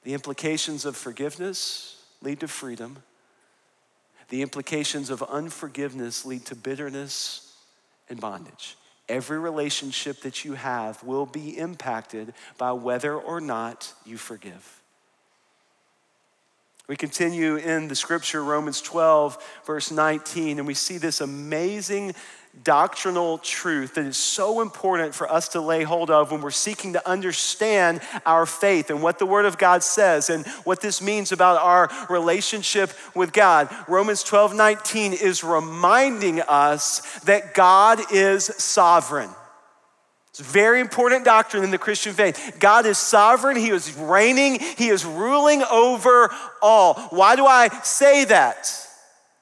the 0.05 0.15
implications 0.15 0.85
of 0.85 0.97
forgiveness 0.97 2.03
lead 2.21 2.41
to 2.41 2.49
freedom, 2.49 2.99
the 4.29 4.43
implications 4.43 5.11
of 5.11 5.23
unforgiveness 5.23 6.27
lead 6.27 6.45
to 6.47 6.57
bitterness 6.57 7.55
and 8.09 8.21
bondage. 8.21 8.77
Every 9.13 9.39
relationship 9.39 10.23
that 10.23 10.45
you 10.45 10.55
have 10.55 11.03
will 11.05 11.27
be 11.27 11.57
impacted 11.59 12.33
by 12.57 12.73
whether 12.73 13.15
or 13.15 13.41
not 13.41 13.93
you 14.07 14.17
forgive. 14.17 14.82
We 16.93 16.97
continue 16.97 17.57
in 17.57 17.89
the 17.89 17.97
scripture, 17.97 18.45
Romans 18.45 18.83
12, 18.83 19.63
verse 19.65 19.91
19, 19.91 20.59
and 20.59 20.67
we 20.67 20.75
see 20.75 20.99
this 20.99 21.23
amazing 21.23 22.15
doctrinal 22.65 23.39
truth 23.39 23.95
that 23.95 24.05
is 24.05 24.19
so 24.19 24.61
important 24.61 25.15
for 25.15 25.27
us 25.33 25.49
to 25.49 25.63
lay 25.63 25.85
hold 25.85 26.11
of 26.11 26.31
when 26.31 26.43
we're 26.43 26.51
seeking 26.51 26.93
to 26.93 27.09
understand 27.09 28.03
our 28.27 28.45
faith 28.45 28.91
and 28.91 29.03
what 29.03 29.19
the 29.19 29.25
Word 29.25 29.47
of 29.47 29.57
God 29.57 29.83
says 29.83 30.29
and 30.29 30.47
what 30.65 30.83
this 30.83 31.01
means 31.01 31.33
about 31.33 31.63
our 31.63 31.91
relationship 32.11 32.91
with 33.15 33.33
God. 33.33 33.75
Romans 33.89 34.23
12 34.23 34.55
19 34.55 35.15
is 35.15 35.43
reminding 35.43 36.43
us 36.43 37.01
that 37.21 37.55
God 37.55 38.01
is 38.13 38.45
sovereign. 38.45 39.31
It's 40.33 40.41
a 40.41 40.45
very 40.45 40.81
important 40.81 41.27
doctrine 41.27 41.63
in 41.63 41.71
the 41.71 41.77
Christian 41.77 42.15
faith. 42.15 42.57
God 42.59 42.87
is 42.87 42.97
sovereign, 42.97 43.55
He 43.55 43.69
is 43.69 43.95
reigning, 43.95 44.61
He 44.61 44.89
is 44.89 45.05
ruling 45.05 45.63
over 45.65 46.31
all. 46.63 46.95
Why 47.11 47.37
do 47.37 47.45
I 47.45 47.69
say 47.83 48.25
that? 48.25 48.67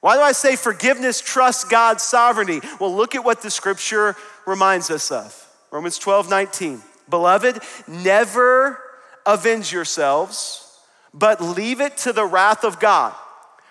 Why 0.01 0.17
do 0.17 0.21
I 0.21 0.33
say 0.33 0.57
forgiveness 0.57 1.21
trusts 1.21 1.63
God's 1.63 2.03
sovereignty? 2.03 2.59
Well, 2.77 2.93
look 2.93 3.15
at 3.15 3.23
what 3.23 3.41
the 3.41 3.49
scripture 3.49 4.17
reminds 4.45 4.91
us 4.91 5.11
of. 5.11 5.47
Romans 5.71 5.97
12, 5.97 6.29
19. 6.29 6.81
Beloved, 7.09 7.59
never 7.87 8.77
avenge 9.25 9.71
yourselves, 9.71 10.77
but 11.13 11.39
leave 11.39 11.79
it 11.79 11.95
to 11.99 12.11
the 12.11 12.25
wrath 12.25 12.65
of 12.65 12.81
God. 12.81 13.13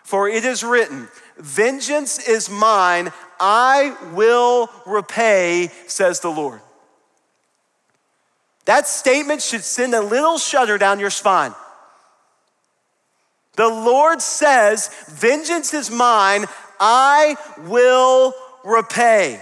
For 0.04 0.26
it 0.26 0.46
is 0.46 0.64
written, 0.64 1.08
Vengeance 1.36 2.18
is 2.26 2.48
mine, 2.48 3.12
I 3.38 3.94
will 4.14 4.70
repay, 4.86 5.70
says 5.86 6.20
the 6.20 6.30
Lord. 6.30 6.62
That 8.64 8.86
statement 8.86 9.42
should 9.42 9.64
send 9.64 9.94
a 9.94 10.00
little 10.00 10.38
shudder 10.38 10.78
down 10.78 11.00
your 11.00 11.10
spine. 11.10 11.54
The 13.56 13.68
Lord 13.68 14.22
says, 14.22 14.90
Vengeance 15.08 15.74
is 15.74 15.90
mine, 15.90 16.46
I 16.78 17.36
will 17.58 18.34
repay. 18.64 19.40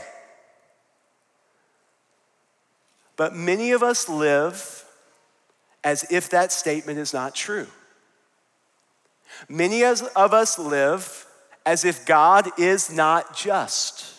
But 3.17 3.35
many 3.35 3.73
of 3.73 3.83
us 3.83 4.09
live 4.09 4.85
as 5.85 6.11
if 6.11 6.31
that 6.31 6.53
statement 6.53 6.99
is 6.99 7.13
not 7.13 7.35
true. 7.35 7.67
Many 9.49 9.85
of 9.85 10.03
us 10.17 10.59
live 10.59 11.27
as 11.67 11.85
if 11.85 12.07
God 12.07 12.49
is 12.59 12.91
not 12.91 13.37
just 13.37 14.15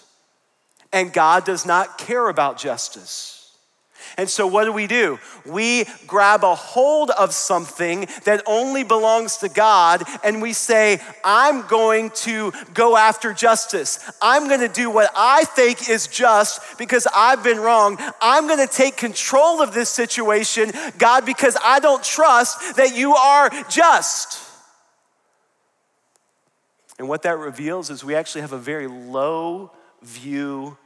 and 0.91 1.13
God 1.13 1.45
does 1.45 1.65
not 1.65 1.97
care 1.97 2.29
about 2.29 2.57
justice. 2.57 3.38
And 4.17 4.29
so, 4.29 4.47
what 4.47 4.65
do 4.65 4.71
we 4.71 4.87
do? 4.87 5.19
We 5.45 5.85
grab 6.07 6.43
a 6.43 6.55
hold 6.55 7.11
of 7.11 7.33
something 7.33 8.07
that 8.25 8.43
only 8.45 8.83
belongs 8.83 9.37
to 9.37 9.49
God 9.49 10.03
and 10.23 10.41
we 10.41 10.53
say, 10.53 10.99
I'm 11.23 11.67
going 11.67 12.11
to 12.11 12.51
go 12.73 12.97
after 12.97 13.33
justice. 13.33 13.99
I'm 14.21 14.47
going 14.47 14.61
to 14.61 14.67
do 14.67 14.89
what 14.89 15.11
I 15.15 15.45
think 15.45 15.89
is 15.89 16.07
just 16.07 16.77
because 16.77 17.07
I've 17.15 17.43
been 17.43 17.59
wrong. 17.59 17.97
I'm 18.21 18.47
going 18.47 18.65
to 18.65 18.73
take 18.73 18.97
control 18.97 19.61
of 19.61 19.73
this 19.73 19.89
situation, 19.89 20.71
God, 20.97 21.25
because 21.25 21.57
I 21.63 21.79
don't 21.79 22.03
trust 22.03 22.75
that 22.77 22.95
you 22.95 23.15
are 23.15 23.49
just. 23.69 24.45
And 26.97 27.07
what 27.07 27.21
that 27.23 27.37
reveals 27.37 27.89
is 27.89 28.03
we 28.03 28.13
actually 28.13 28.41
have 28.41 28.53
a 28.53 28.57
very 28.57 28.87
low 28.87 29.71
view 30.01 30.77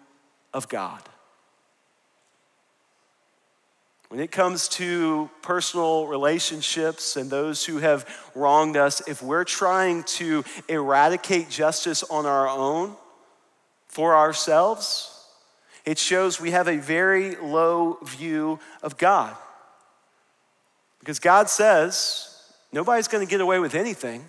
of 0.53 0.69
God. 0.69 1.01
When 4.13 4.21
it 4.21 4.31
comes 4.31 4.67
to 4.67 5.27
personal 5.41 6.05
relationships 6.05 7.15
and 7.15 7.31
those 7.31 7.65
who 7.65 7.79
have 7.79 8.07
wronged 8.35 8.77
us, 8.77 9.01
if 9.07 9.23
we're 9.23 9.43
trying 9.43 10.03
to 10.03 10.43
eradicate 10.69 11.49
justice 11.49 12.03
on 12.03 12.27
our 12.27 12.47
own 12.47 12.95
for 13.87 14.15
ourselves, 14.15 15.25
it 15.83 15.97
shows 15.97 16.39
we 16.39 16.51
have 16.51 16.67
a 16.67 16.77
very 16.77 17.37
low 17.37 17.97
view 18.03 18.59
of 18.83 18.99
God. 18.99 19.35
Because 20.99 21.17
God 21.17 21.49
says, 21.49 22.39
nobody's 22.71 23.07
going 23.07 23.25
to 23.25 23.31
get 23.31 23.41
away 23.41 23.57
with 23.57 23.73
anything. 23.73 24.23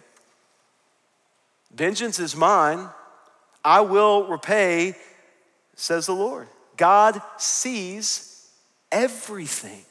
Vengeance 1.75 2.19
is 2.19 2.35
mine, 2.35 2.89
I 3.63 3.83
will 3.83 4.29
repay, 4.29 4.95
says 5.77 6.07
the 6.07 6.15
Lord. 6.15 6.49
God 6.79 7.21
sees 7.37 8.34
everything. 8.95 9.85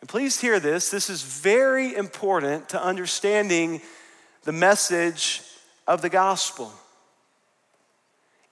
And 0.00 0.08
please 0.08 0.40
hear 0.40 0.60
this. 0.60 0.90
This 0.90 1.10
is 1.10 1.22
very 1.22 1.94
important 1.94 2.68
to 2.70 2.82
understanding 2.82 3.80
the 4.44 4.52
message 4.52 5.42
of 5.86 6.00
the 6.00 6.08
gospel. 6.08 6.72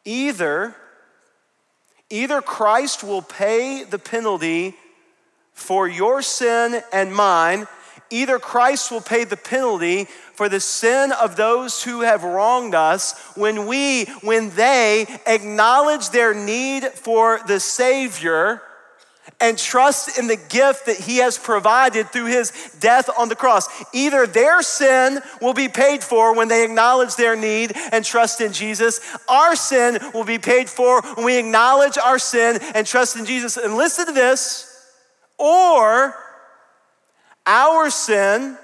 Either 0.04 0.74
either 2.10 2.42
Christ 2.42 3.02
will 3.02 3.22
pay 3.22 3.84
the 3.84 3.98
penalty 3.98 4.74
for 5.54 5.88
your 5.88 6.20
sin 6.20 6.82
and 6.92 7.14
mine, 7.14 7.66
either 8.10 8.38
Christ 8.38 8.90
will 8.90 9.00
pay 9.00 9.24
the 9.24 9.36
penalty 9.36 10.04
for 10.34 10.50
the 10.50 10.60
sin 10.60 11.12
of 11.12 11.36
those 11.36 11.82
who 11.82 12.00
have 12.00 12.24
wronged 12.24 12.74
us 12.74 13.18
when 13.36 13.66
we 13.66 14.04
when 14.22 14.50
they 14.50 15.06
acknowledge 15.26 16.10
their 16.10 16.34
need 16.34 16.84
for 16.84 17.40
the 17.46 17.60
savior 17.60 18.60
and 19.42 19.58
trust 19.58 20.18
in 20.18 20.28
the 20.28 20.36
gift 20.36 20.86
that 20.86 20.96
he 20.96 21.18
has 21.18 21.36
provided 21.36 22.08
through 22.08 22.26
his 22.26 22.52
death 22.78 23.10
on 23.18 23.28
the 23.28 23.34
cross. 23.34 23.68
Either 23.92 24.26
their 24.26 24.62
sin 24.62 25.18
will 25.40 25.52
be 25.52 25.68
paid 25.68 26.02
for 26.02 26.34
when 26.34 26.46
they 26.46 26.64
acknowledge 26.64 27.16
their 27.16 27.34
need 27.34 27.72
and 27.90 28.04
trust 28.04 28.40
in 28.40 28.52
Jesus, 28.52 29.00
our 29.28 29.56
sin 29.56 29.98
will 30.14 30.24
be 30.24 30.38
paid 30.38 30.70
for 30.70 31.02
when 31.02 31.26
we 31.26 31.36
acknowledge 31.36 31.98
our 31.98 32.20
sin 32.20 32.58
and 32.74 32.86
trust 32.86 33.16
in 33.16 33.24
Jesus. 33.24 33.56
And 33.56 33.76
listen 33.76 34.06
to 34.06 34.12
this, 34.12 34.68
or 35.38 36.14
our 37.44 37.90
sin 37.90 38.56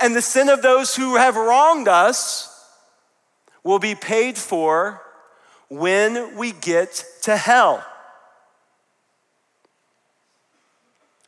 and 0.00 0.16
the 0.16 0.22
sin 0.22 0.48
of 0.48 0.62
those 0.62 0.96
who 0.96 1.16
have 1.16 1.36
wronged 1.36 1.86
us 1.86 2.48
will 3.62 3.78
be 3.78 3.94
paid 3.94 4.38
for 4.38 5.02
when 5.68 6.36
we 6.36 6.52
get 6.52 7.04
to 7.22 7.36
hell. 7.36 7.84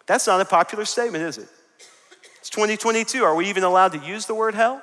That's 0.07 0.27
not 0.27 0.41
a 0.41 0.45
popular 0.45 0.85
statement, 0.85 1.25
is 1.25 1.39
it? 1.39 1.49
It's 2.41 2.51
2022. 2.51 3.25
Are 3.25 3.35
we 3.35 3.49
even 3.49 3.65
allowed 3.65 3.93
to 3.93 3.99
use 3.99 4.27
the 4.27 4.35
word 4.35 4.55
hell? 4.55 4.83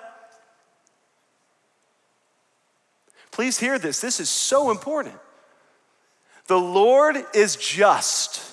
Please 3.31 3.60
hear 3.60 3.79
this. 3.79 4.01
This 4.01 4.19
is 4.19 4.29
so 4.29 4.71
important. 4.71 5.15
The 6.47 6.60
Lord 6.60 7.17
is 7.34 7.55
just. 7.55 8.51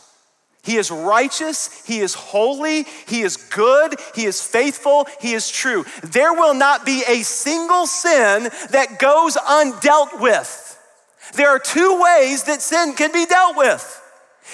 He 0.63 0.77
is 0.77 0.91
righteous, 0.91 1.83
He 1.87 2.01
is 2.01 2.13
holy, 2.13 2.85
He 3.07 3.23
is 3.23 3.39
good, 3.39 3.95
He 4.15 4.27
is 4.27 4.43
faithful, 4.43 5.07
He 5.21 5.33
is 5.33 5.51
true. 5.51 5.87
There 6.03 6.35
will 6.35 6.53
not 6.53 6.85
be 6.85 7.03
a 7.09 7.23
single 7.23 7.87
sin 7.87 8.51
that 8.71 8.99
goes 8.99 9.37
undealt 9.37 10.21
with. 10.21 10.65
There 11.35 11.49
are 11.49 11.59
two 11.59 12.03
ways 12.03 12.45
that 12.45 12.61
sin 12.61 12.95
can 12.95 13.13
be 13.13 13.25
dealt 13.25 13.57
with. 13.57 14.03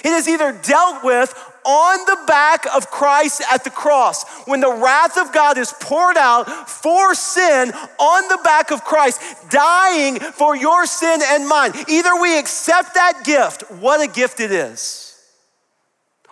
It 0.04 0.10
is 0.10 0.28
either 0.28 0.52
dealt 0.52 1.02
with 1.02 1.34
on 1.64 1.98
the 2.06 2.26
back 2.26 2.66
of 2.74 2.90
Christ 2.90 3.42
at 3.52 3.64
the 3.64 3.70
cross. 3.70 4.24
When 4.46 4.60
the 4.60 4.72
wrath 4.72 5.16
of 5.18 5.32
God 5.32 5.58
is 5.58 5.72
poured 5.80 6.16
out 6.16 6.68
for 6.68 7.14
sin 7.14 7.72
on 7.72 8.28
the 8.28 8.40
back 8.44 8.70
of 8.70 8.84
Christ, 8.84 9.20
dying 9.50 10.18
for 10.18 10.56
your 10.56 10.86
sin 10.86 11.20
and 11.24 11.48
mine. 11.48 11.72
Either 11.88 12.20
we 12.20 12.38
accept 12.38 12.94
that 12.94 13.22
gift, 13.24 13.70
what 13.70 14.00
a 14.00 14.12
gift 14.12 14.40
it 14.40 14.52
is, 14.52 15.18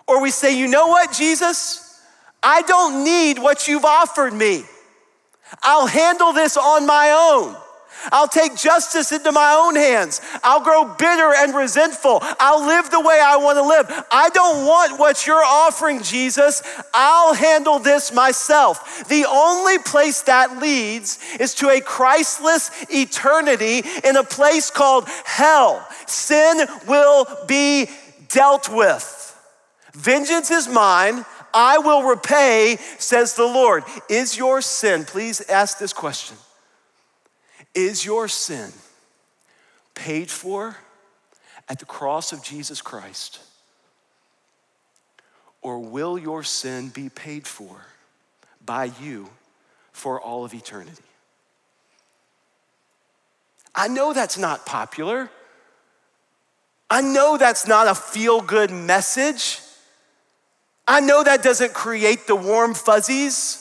or 0.07 0.21
we 0.21 0.31
say, 0.31 0.57
you 0.57 0.67
know 0.67 0.87
what, 0.87 1.11
Jesus? 1.11 2.01
I 2.41 2.61
don't 2.63 3.03
need 3.03 3.39
what 3.39 3.67
you've 3.67 3.85
offered 3.85 4.33
me. 4.33 4.63
I'll 5.61 5.87
handle 5.87 6.33
this 6.33 6.57
on 6.57 6.85
my 6.85 7.11
own. 7.11 7.62
I'll 8.11 8.27
take 8.27 8.55
justice 8.55 9.11
into 9.11 9.31
my 9.31 9.53
own 9.53 9.75
hands. 9.75 10.21
I'll 10.43 10.63
grow 10.63 10.85
bitter 10.85 11.33
and 11.35 11.55
resentful. 11.55 12.19
I'll 12.39 12.65
live 12.65 12.89
the 12.89 12.99
way 12.99 13.19
I 13.23 13.37
want 13.37 13.57
to 13.57 13.63
live. 13.63 14.05
I 14.11 14.29
don't 14.29 14.65
want 14.65 14.99
what 14.99 15.25
you're 15.25 15.43
offering, 15.43 16.03
Jesus. 16.03 16.61
I'll 16.93 17.33
handle 17.33 17.79
this 17.79 18.13
myself. 18.13 19.07
The 19.07 19.25
only 19.25 19.79
place 19.79 20.21
that 20.23 20.59
leads 20.59 21.19
is 21.39 21.53
to 21.55 21.69
a 21.69 21.81
Christless 21.81 22.71
eternity 22.89 23.83
in 24.03 24.17
a 24.17 24.23
place 24.23 24.69
called 24.69 25.07
hell. 25.25 25.87
Sin 26.07 26.67
will 26.87 27.25
be 27.47 27.89
dealt 28.29 28.69
with. 28.69 29.19
Vengeance 29.93 30.51
is 30.51 30.67
mine. 30.67 31.25
I 31.53 31.77
will 31.77 32.03
repay, 32.03 32.77
says 32.97 33.35
the 33.35 33.45
Lord. 33.45 33.83
Is 34.09 34.37
your 34.37 34.61
sin, 34.61 35.05
please 35.05 35.41
ask 35.49 35.77
this 35.77 35.93
question 35.93 36.37
is 37.75 38.05
your 38.05 38.27
sin 38.27 38.71
paid 39.95 40.29
for 40.29 40.77
at 41.69 41.79
the 41.79 41.85
cross 41.85 42.31
of 42.31 42.43
Jesus 42.43 42.81
Christ? 42.81 43.39
Or 45.61 45.79
will 45.79 46.17
your 46.17 46.43
sin 46.43 46.89
be 46.89 47.09
paid 47.09 47.47
for 47.47 47.85
by 48.65 48.91
you 49.01 49.29
for 49.91 50.19
all 50.19 50.43
of 50.43 50.53
eternity? 50.53 51.03
I 53.73 53.87
know 53.87 54.13
that's 54.13 54.37
not 54.37 54.65
popular. 54.65 55.29
I 56.89 57.01
know 57.01 57.37
that's 57.37 57.67
not 57.67 57.87
a 57.87 57.95
feel 57.95 58.41
good 58.41 58.69
message. 58.69 59.59
I 60.87 60.99
know 60.99 61.23
that 61.23 61.41
doesn't 61.41 61.73
create 61.73 62.27
the 62.27 62.35
warm 62.35 62.73
fuzzies. 62.73 63.59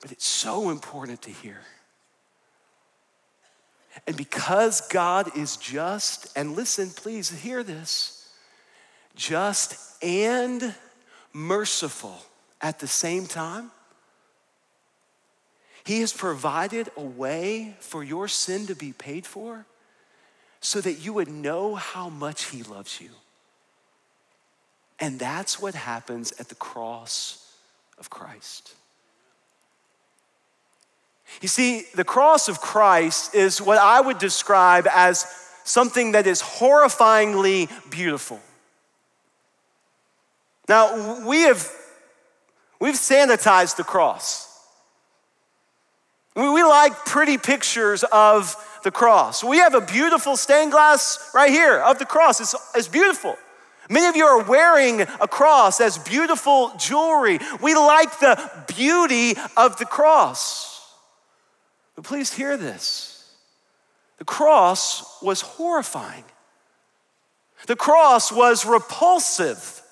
But 0.00 0.10
it's 0.10 0.26
so 0.26 0.70
important 0.70 1.22
to 1.22 1.30
hear. 1.30 1.60
And 4.06 4.16
because 4.16 4.80
God 4.88 5.36
is 5.36 5.56
just, 5.56 6.36
and 6.36 6.56
listen, 6.56 6.90
please 6.90 7.30
hear 7.30 7.62
this 7.62 8.18
just 9.14 10.02
and 10.02 10.74
merciful 11.32 12.16
at 12.60 12.78
the 12.78 12.88
same 12.88 13.26
time, 13.26 13.70
He 15.84 16.00
has 16.00 16.12
provided 16.12 16.90
a 16.96 17.02
way 17.02 17.76
for 17.80 18.02
your 18.02 18.28
sin 18.28 18.66
to 18.66 18.74
be 18.74 18.92
paid 18.92 19.26
for 19.26 19.66
so 20.60 20.80
that 20.80 21.04
you 21.04 21.12
would 21.12 21.28
know 21.28 21.74
how 21.74 22.08
much 22.08 22.44
He 22.46 22.62
loves 22.62 23.00
you. 23.00 23.10
And 24.98 25.18
that's 25.18 25.60
what 25.60 25.74
happens 25.74 26.32
at 26.38 26.48
the 26.48 26.54
cross 26.54 27.54
of 27.98 28.08
Christ. 28.08 28.74
You 31.40 31.48
see, 31.48 31.86
the 31.94 32.04
cross 32.04 32.48
of 32.48 32.60
Christ 32.60 33.34
is 33.34 33.60
what 33.60 33.78
I 33.78 34.00
would 34.00 34.18
describe 34.18 34.86
as 34.92 35.26
something 35.64 36.12
that 36.12 36.26
is 36.26 36.42
horrifyingly 36.42 37.68
beautiful. 37.90 38.40
Now, 40.68 41.26
we 41.26 41.42
have 41.42 41.70
we've 42.80 42.94
sanitized 42.94 43.76
the 43.76 43.84
cross. 43.84 44.48
We 46.34 46.62
like 46.62 47.04
pretty 47.04 47.36
pictures 47.36 48.04
of 48.04 48.56
the 48.84 48.90
cross. 48.90 49.44
We 49.44 49.58
have 49.58 49.74
a 49.74 49.80
beautiful 49.80 50.36
stained 50.36 50.72
glass 50.72 51.30
right 51.34 51.50
here 51.50 51.78
of 51.78 51.98
the 51.98 52.06
cross. 52.06 52.40
It's, 52.40 52.54
it's 52.74 52.88
beautiful. 52.88 53.36
Many 53.90 54.06
of 54.06 54.16
you 54.16 54.24
are 54.24 54.42
wearing 54.42 55.02
a 55.02 55.28
cross 55.28 55.80
as 55.80 55.98
beautiful 55.98 56.72
jewelry. 56.78 57.38
We 57.60 57.74
like 57.74 58.18
the 58.20 58.64
beauty 58.74 59.34
of 59.56 59.76
the 59.76 59.84
cross. 59.84 60.71
But 61.94 62.04
please 62.04 62.32
hear 62.32 62.56
this. 62.56 63.34
The 64.18 64.24
cross 64.24 65.20
was 65.22 65.40
horrifying, 65.40 66.24
the 67.66 67.76
cross 67.76 68.30
was 68.30 68.64
repulsive, 68.64 69.82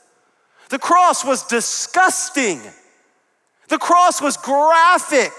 the 0.69 0.79
cross 0.79 1.25
was 1.25 1.43
disgusting, 1.45 2.61
the 3.69 3.79
cross 3.79 4.23
was 4.23 4.37
graphic, 4.37 5.33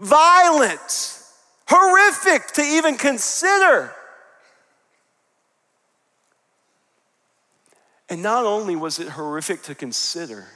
violent, 0.00 1.20
horrific 1.68 2.48
to 2.54 2.62
even 2.62 2.96
consider. 2.96 3.92
And 8.08 8.22
not 8.22 8.44
only 8.44 8.76
was 8.76 8.98
it 8.98 9.08
horrific 9.08 9.62
to 9.62 9.74
consider, 9.74 10.46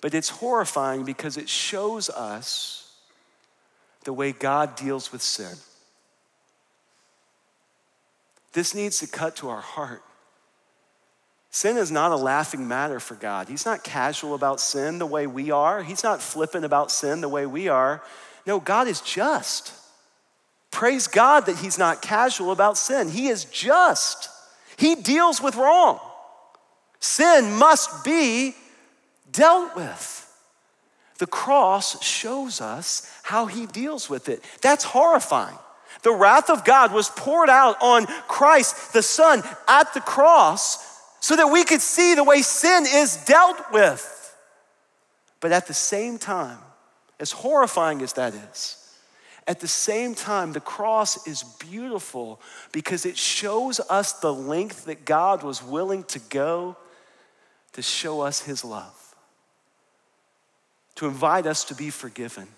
but 0.00 0.14
it's 0.14 0.28
horrifying 0.28 1.04
because 1.04 1.36
it 1.36 1.48
shows 1.48 2.08
us 2.10 2.92
the 4.04 4.12
way 4.12 4.32
God 4.32 4.76
deals 4.76 5.12
with 5.12 5.22
sin. 5.22 5.54
This 8.52 8.74
needs 8.74 9.00
to 9.00 9.06
cut 9.06 9.36
to 9.36 9.48
our 9.48 9.60
heart. 9.60 10.02
Sin 11.50 11.76
is 11.76 11.90
not 11.90 12.12
a 12.12 12.16
laughing 12.16 12.68
matter 12.68 13.00
for 13.00 13.14
God. 13.14 13.48
He's 13.48 13.66
not 13.66 13.82
casual 13.82 14.34
about 14.34 14.60
sin 14.60 14.98
the 14.98 15.06
way 15.06 15.26
we 15.26 15.50
are, 15.50 15.82
He's 15.82 16.04
not 16.04 16.22
flippant 16.22 16.64
about 16.64 16.90
sin 16.90 17.20
the 17.20 17.28
way 17.28 17.46
we 17.46 17.68
are. 17.68 18.02
No, 18.46 18.60
God 18.60 18.88
is 18.88 19.00
just. 19.00 19.72
Praise 20.70 21.06
God 21.06 21.46
that 21.46 21.58
He's 21.58 21.78
not 21.78 22.02
casual 22.02 22.52
about 22.52 22.76
sin. 22.76 23.08
He 23.08 23.28
is 23.28 23.44
just. 23.46 24.28
He 24.76 24.94
deals 24.94 25.42
with 25.42 25.56
wrong. 25.56 26.00
Sin 27.00 27.52
must 27.52 28.04
be 28.04 28.54
dealt 29.32 29.76
with. 29.76 30.24
The 31.18 31.26
cross 31.26 32.02
shows 32.02 32.60
us 32.60 33.10
how 33.22 33.46
he 33.46 33.66
deals 33.66 34.08
with 34.08 34.28
it. 34.28 34.42
That's 34.62 34.84
horrifying. 34.84 35.58
The 36.02 36.12
wrath 36.12 36.48
of 36.48 36.64
God 36.64 36.92
was 36.92 37.10
poured 37.10 37.50
out 37.50 37.76
on 37.82 38.06
Christ, 38.28 38.92
the 38.92 39.02
Son, 39.02 39.42
at 39.66 39.92
the 39.94 40.00
cross 40.00 40.78
so 41.20 41.34
that 41.34 41.48
we 41.48 41.64
could 41.64 41.80
see 41.80 42.14
the 42.14 42.22
way 42.22 42.42
sin 42.42 42.86
is 42.86 43.24
dealt 43.24 43.72
with. 43.72 44.14
But 45.40 45.50
at 45.50 45.66
the 45.66 45.74
same 45.74 46.18
time, 46.18 46.58
as 47.18 47.32
horrifying 47.32 48.00
as 48.02 48.12
that 48.12 48.34
is, 48.34 48.76
at 49.48 49.60
the 49.60 49.68
same 49.68 50.14
time, 50.14 50.52
the 50.52 50.60
cross 50.60 51.26
is 51.26 51.42
beautiful 51.42 52.40
because 52.70 53.06
it 53.06 53.16
shows 53.16 53.80
us 53.88 54.12
the 54.12 54.32
length 54.32 54.84
that 54.84 55.04
God 55.04 55.42
was 55.42 55.62
willing 55.62 56.04
to 56.04 56.18
go 56.18 56.76
to 57.72 57.82
show 57.82 58.20
us 58.20 58.42
his 58.42 58.64
love 58.64 58.97
to 60.98 61.06
invite 61.06 61.46
us 61.46 61.62
to 61.62 61.76
be 61.76 61.90
forgiven, 61.90 62.48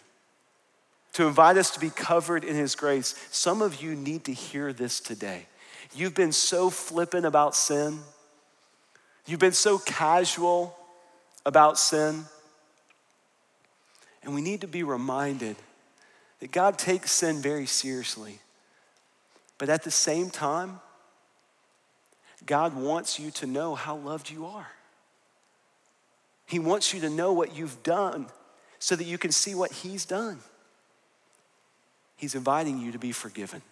to 1.13 1.27
invite 1.27 1.59
us 1.59 1.73
to 1.73 1.79
be 1.79 1.91
covered 1.91 2.43
in 2.43 2.57
His 2.57 2.75
grace. 2.75 3.15
Some 3.31 3.61
of 3.61 3.83
you 3.83 3.95
need 3.95 4.25
to 4.25 4.33
hear 4.33 4.73
this 4.73 4.99
today. 4.99 5.45
You've 5.95 6.15
been 6.15 6.33
so 6.33 6.71
flippant 6.71 7.27
about 7.27 7.55
sin, 7.55 7.99
you've 9.27 9.41
been 9.41 9.53
so 9.53 9.77
casual 9.77 10.75
about 11.45 11.79
sin. 11.79 12.25
And 14.23 14.35
we 14.35 14.41
need 14.41 14.63
to 14.63 14.69
be 14.69 14.85
reminded 14.85 15.57
that 16.41 16.51
God 16.51 16.79
takes 16.79 17.11
sin 17.11 17.43
very 17.43 17.67
seriously. 17.67 18.39
But 19.59 19.69
at 19.69 19.83
the 19.83 19.91
same 19.91 20.31
time, 20.31 20.81
God 22.47 22.75
wants 22.75 23.19
you 23.19 23.31
to 23.33 23.47
know 23.47 23.75
how 23.75 23.97
loved 23.97 24.31
you 24.31 24.47
are. 24.47 24.69
He 26.51 26.59
wants 26.59 26.93
you 26.93 27.01
to 27.03 27.09
know 27.09 27.33
what 27.33 27.57
you've 27.57 27.81
done 27.85 28.27
so 28.81 28.97
that 28.97 29.05
you 29.05 29.19
can 29.19 29.31
see 29.31 29.55
what 29.55 29.71
He's 29.71 30.05
done. 30.05 30.41
He's 32.17 32.35
inviting 32.35 32.81
you 32.81 32.91
to 32.91 32.99
be 32.99 33.13
forgiven. 33.13 33.63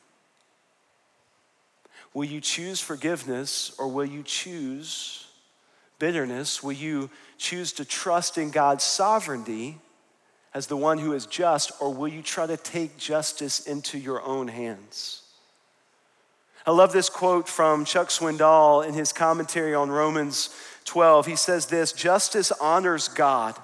Will 2.14 2.24
you 2.24 2.40
choose 2.40 2.80
forgiveness 2.80 3.72
or 3.80 3.88
will 3.88 4.04
you 4.04 4.22
choose 4.22 5.26
bitterness? 5.98 6.62
Will 6.62 6.72
you 6.72 7.10
choose 7.36 7.72
to 7.72 7.84
trust 7.84 8.38
in 8.38 8.52
God's 8.52 8.84
sovereignty 8.84 9.78
as 10.54 10.68
the 10.68 10.76
one 10.76 10.98
who 10.98 11.14
is 11.14 11.26
just, 11.26 11.72
or 11.80 11.92
will 11.92 12.08
you 12.08 12.22
try 12.22 12.46
to 12.46 12.56
take 12.56 12.96
justice 12.96 13.66
into 13.66 13.98
your 13.98 14.22
own 14.22 14.46
hands? 14.46 15.22
I 16.64 16.70
love 16.70 16.92
this 16.92 17.08
quote 17.08 17.48
from 17.48 17.84
Chuck 17.84 18.08
Swindoll 18.08 18.86
in 18.86 18.94
his 18.94 19.12
commentary 19.12 19.74
on 19.74 19.90
Romans 19.90 20.50
12, 20.88 21.26
he 21.26 21.36
says 21.36 21.66
this 21.66 21.92
justice 21.92 22.50
honors 22.60 23.08
God. 23.08 23.54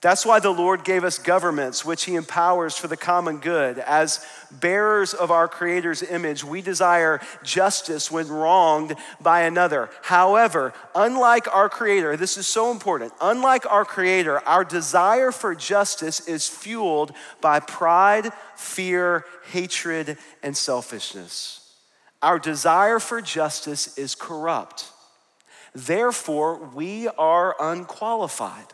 That's 0.00 0.24
why 0.24 0.38
the 0.38 0.50
Lord 0.50 0.84
gave 0.84 1.02
us 1.02 1.18
governments, 1.18 1.84
which 1.84 2.04
He 2.04 2.14
empowers 2.14 2.76
for 2.76 2.86
the 2.86 2.96
common 2.96 3.38
good. 3.38 3.80
As 3.80 4.24
bearers 4.48 5.12
of 5.12 5.32
our 5.32 5.48
Creator's 5.48 6.04
image, 6.04 6.44
we 6.44 6.62
desire 6.62 7.20
justice 7.42 8.08
when 8.08 8.28
wronged 8.28 8.94
by 9.20 9.40
another. 9.40 9.90
However, 10.02 10.72
unlike 10.94 11.52
our 11.52 11.68
Creator, 11.68 12.16
this 12.16 12.36
is 12.36 12.46
so 12.46 12.70
important, 12.70 13.12
unlike 13.20 13.66
our 13.66 13.84
Creator, 13.84 14.38
our 14.46 14.64
desire 14.64 15.32
for 15.32 15.56
justice 15.56 16.28
is 16.28 16.46
fueled 16.46 17.12
by 17.40 17.58
pride, 17.58 18.30
fear, 18.54 19.24
hatred, 19.50 20.16
and 20.44 20.56
selfishness. 20.56 21.74
Our 22.22 22.38
desire 22.38 23.00
for 23.00 23.20
justice 23.20 23.98
is 23.98 24.14
corrupt. 24.14 24.92
Therefore, 25.74 26.58
we 26.74 27.08
are 27.08 27.54
unqualified. 27.60 28.66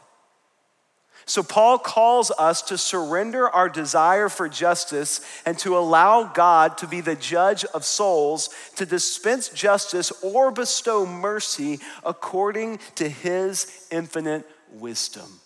So, 1.26 1.42
Paul 1.42 1.78
calls 1.78 2.30
us 2.32 2.60
to 2.62 2.76
surrender 2.76 3.48
our 3.48 3.70
desire 3.70 4.28
for 4.28 4.46
justice 4.46 5.22
and 5.46 5.58
to 5.60 5.76
allow 5.76 6.24
God 6.24 6.76
to 6.78 6.86
be 6.86 7.00
the 7.00 7.16
judge 7.16 7.64
of 7.66 7.84
souls, 7.84 8.50
to 8.76 8.84
dispense 8.84 9.48
justice 9.48 10.12
or 10.22 10.50
bestow 10.50 11.06
mercy 11.06 11.80
according 12.04 12.78
to 12.96 13.08
his 13.08 13.86
infinite 13.90 14.46
wisdom. 14.72 15.40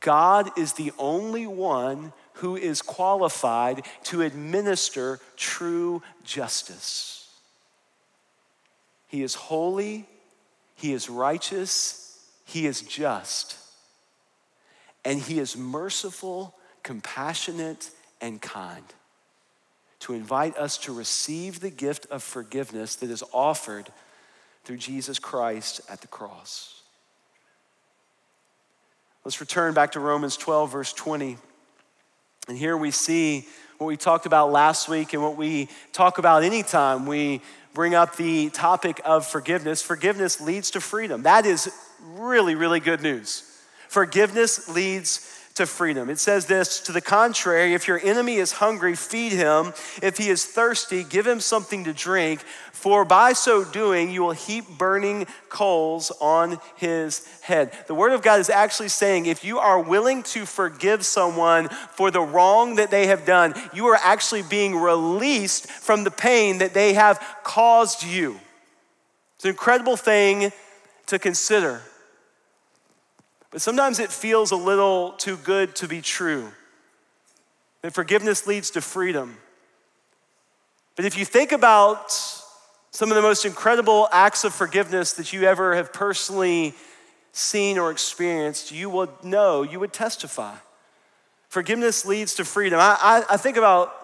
God 0.00 0.50
is 0.58 0.74
the 0.74 0.92
only 0.98 1.46
one 1.46 2.12
who 2.34 2.56
is 2.56 2.82
qualified 2.82 3.86
to 4.04 4.20
administer 4.20 5.18
true 5.36 6.02
justice. 6.24 7.23
He 9.14 9.22
is 9.22 9.36
holy, 9.36 10.08
He 10.74 10.92
is 10.92 11.08
righteous, 11.08 12.18
He 12.46 12.66
is 12.66 12.80
just, 12.82 13.56
and 15.04 15.20
He 15.20 15.38
is 15.38 15.56
merciful, 15.56 16.52
compassionate, 16.82 17.90
and 18.20 18.42
kind. 18.42 18.82
to 20.00 20.14
invite 20.14 20.56
us 20.56 20.78
to 20.78 20.92
receive 20.92 21.60
the 21.60 21.70
gift 21.70 22.06
of 22.10 22.24
forgiveness 22.24 22.96
that 22.96 23.08
is 23.08 23.22
offered 23.32 23.88
through 24.64 24.78
Jesus 24.78 25.20
Christ 25.20 25.80
at 25.88 26.00
the 26.00 26.08
cross. 26.08 26.82
Let's 29.24 29.40
return 29.40 29.74
back 29.74 29.92
to 29.92 30.00
Romans 30.00 30.36
12, 30.36 30.72
verse 30.72 30.92
20. 30.92 31.38
And 32.48 32.58
here 32.58 32.76
we 32.76 32.90
see 32.90 33.46
what 33.78 33.86
we 33.86 33.96
talked 33.96 34.26
about 34.26 34.50
last 34.50 34.88
week 34.88 35.12
and 35.12 35.22
what 35.22 35.36
we 35.36 35.68
talk 35.92 36.18
about 36.18 36.42
anytime 36.42 37.06
we 37.06 37.40
bring 37.74 37.94
up 37.94 38.16
the 38.16 38.50
topic 38.50 39.00
of 39.04 39.26
forgiveness. 39.26 39.82
Forgiveness 39.82 40.40
leads 40.40 40.70
to 40.70 40.80
freedom. 40.80 41.24
That 41.24 41.44
is 41.44 41.70
really, 42.14 42.54
really 42.54 42.80
good 42.80 43.02
news. 43.02 43.42
Forgiveness 43.88 44.68
leads 44.68 45.43
to 45.54 45.66
freedom. 45.66 46.10
It 46.10 46.18
says 46.18 46.46
this 46.46 46.80
to 46.80 46.92
the 46.92 47.00
contrary, 47.00 47.74
if 47.74 47.86
your 47.86 48.00
enemy 48.02 48.36
is 48.36 48.52
hungry, 48.52 48.96
feed 48.96 49.32
him. 49.32 49.72
If 50.02 50.18
he 50.18 50.28
is 50.28 50.44
thirsty, 50.44 51.04
give 51.04 51.26
him 51.26 51.38
something 51.38 51.84
to 51.84 51.92
drink, 51.92 52.40
for 52.72 53.04
by 53.04 53.34
so 53.34 53.62
doing, 53.62 54.10
you 54.10 54.22
will 54.22 54.32
heap 54.32 54.64
burning 54.76 55.28
coals 55.48 56.10
on 56.20 56.58
his 56.74 57.24
head. 57.40 57.72
The 57.86 57.94
word 57.94 58.12
of 58.12 58.22
God 58.22 58.40
is 58.40 58.50
actually 58.50 58.88
saying 58.88 59.26
if 59.26 59.44
you 59.44 59.60
are 59.60 59.80
willing 59.80 60.24
to 60.24 60.44
forgive 60.44 61.06
someone 61.06 61.68
for 61.68 62.10
the 62.10 62.20
wrong 62.20 62.74
that 62.74 62.90
they 62.90 63.06
have 63.06 63.24
done, 63.24 63.54
you 63.72 63.86
are 63.86 63.98
actually 64.02 64.42
being 64.42 64.74
released 64.74 65.70
from 65.70 66.02
the 66.02 66.10
pain 66.10 66.58
that 66.58 66.74
they 66.74 66.94
have 66.94 67.24
caused 67.44 68.02
you. 68.02 68.40
It's 69.36 69.44
an 69.44 69.50
incredible 69.52 69.96
thing 69.96 70.50
to 71.06 71.18
consider. 71.20 71.80
But 73.54 73.62
sometimes 73.62 74.00
it 74.00 74.10
feels 74.10 74.50
a 74.50 74.56
little 74.56 75.12
too 75.12 75.36
good 75.36 75.76
to 75.76 75.86
be 75.86 76.00
true. 76.00 76.50
That 77.82 77.94
forgiveness 77.94 78.48
leads 78.48 78.70
to 78.70 78.80
freedom. 78.80 79.36
But 80.96 81.04
if 81.04 81.16
you 81.16 81.24
think 81.24 81.52
about 81.52 82.10
some 82.90 83.12
of 83.12 83.14
the 83.14 83.22
most 83.22 83.44
incredible 83.44 84.08
acts 84.10 84.42
of 84.42 84.52
forgiveness 84.52 85.12
that 85.12 85.32
you 85.32 85.44
ever 85.44 85.76
have 85.76 85.92
personally 85.92 86.74
seen 87.30 87.78
or 87.78 87.92
experienced, 87.92 88.72
you 88.72 88.90
would 88.90 89.10
know, 89.22 89.62
you 89.62 89.78
would 89.78 89.92
testify. 89.92 90.56
Forgiveness 91.48 92.04
leads 92.04 92.34
to 92.34 92.44
freedom. 92.44 92.80
I, 92.80 92.98
I, 93.00 93.34
I 93.34 93.36
think 93.36 93.56
about 93.56 93.94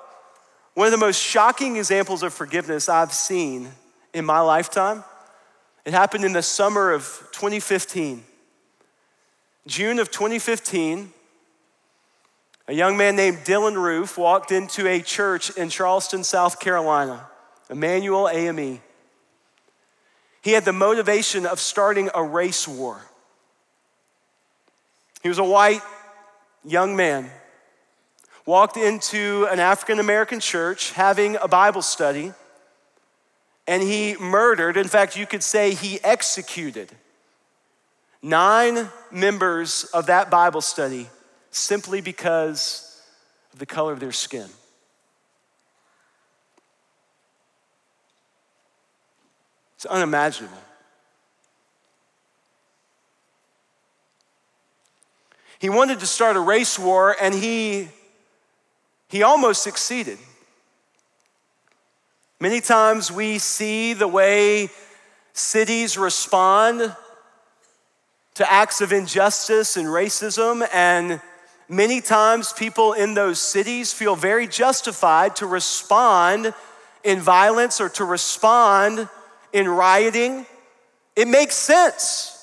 one 0.75 0.87
of 0.87 0.93
the 0.93 0.97
most 0.97 1.21
shocking 1.21 1.77
examples 1.77 2.23
of 2.23 2.33
forgiveness 2.33 2.89
I've 2.89 3.13
seen 3.13 3.69
in 4.15 4.25
my 4.25 4.39
lifetime. 4.39 5.03
It 5.85 5.93
happened 5.93 6.25
in 6.25 6.35
the 6.35 6.43
summer 6.43 6.93
of 6.93 7.03
2015. 7.33 8.27
June 9.71 10.01
of 10.01 10.11
2015, 10.11 11.13
a 12.67 12.73
young 12.73 12.97
man 12.97 13.15
named 13.15 13.39
Dylann 13.45 13.77
Roof 13.77 14.19
walked 14.19 14.51
into 14.51 14.89
a 14.89 15.01
church 15.01 15.51
in 15.51 15.69
Charleston, 15.69 16.25
South 16.25 16.59
Carolina, 16.59 17.29
Emanuel 17.71 18.29
AME. 18.29 18.81
He 20.43 20.51
had 20.51 20.65
the 20.65 20.73
motivation 20.73 21.47
of 21.47 21.61
starting 21.61 22.11
a 22.17 22.21
race 22.21 22.67
war. 22.67 23.01
He 25.23 25.29
was 25.29 25.39
a 25.39 25.45
white 25.45 25.83
young 26.65 26.97
man, 26.97 27.31
walked 28.45 28.77
into 28.77 29.47
an 29.53 29.61
African 29.61 30.01
American 30.01 30.41
church 30.41 30.91
having 30.91 31.37
a 31.37 31.47
Bible 31.47 31.83
study, 31.83 32.33
and 33.69 33.85
he 33.85 34.17
murdered, 34.19 34.77
in 34.77 34.89
fact, 34.89 35.17
you 35.17 35.27
could 35.27 35.45
say 35.45 35.75
he 35.75 36.03
executed 36.03 36.91
Nine 38.23 38.89
members 39.11 39.85
of 39.95 40.07
that 40.07 40.31
Bible 40.31 40.61
study 40.61 41.09
simply 41.51 42.01
because 42.01 43.03
of 43.53 43.59
the 43.59 43.67
color 43.67 43.93
of 43.93 44.01
their 44.01 44.13
skin. 44.13 44.49
It's 49.77 49.87
unimaginable. 49.87 50.59
He 55.59 55.71
wanted 55.71 56.01
to 56.01 56.07
start 56.07 56.37
a 56.37 56.41
race 56.41 56.79
war 56.79 57.17
and 57.21 57.35
he, 57.35 57.89
he 59.09 59.23
almost 59.23 59.63
succeeded. 59.63 60.19
Many 62.39 62.61
times 62.61 63.11
we 63.11 63.39
see 63.39 63.93
the 63.93 64.09
way 64.09 64.69
cities 65.33 65.97
respond 65.97 66.95
to 68.35 68.51
acts 68.51 68.81
of 68.81 68.93
injustice 68.93 69.77
and 69.77 69.87
racism. 69.87 70.67
And 70.73 71.21
many 71.69 72.01
times, 72.01 72.53
people 72.53 72.93
in 72.93 73.15
those 73.15 73.41
cities 73.41 73.93
feel 73.93 74.17
very 74.17 74.47
justified 74.47 75.37
to 75.37 75.47
respond 75.47 76.55
in 77.05 77.21
violence 77.21 77.81
or 77.81 77.89
to 77.91 78.05
respond 78.05 79.09
in 79.53 79.69
rioting. 79.69 80.47
It 81.17 81.29
makes 81.29 81.55
sense. 81.55 82.37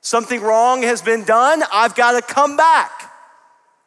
Something 0.00 0.40
wrong 0.40 0.82
has 0.82 1.02
been 1.02 1.24
done, 1.24 1.62
I've 1.72 1.94
got 1.94 2.12
to 2.12 2.22
come 2.22 2.56
back. 2.56 3.12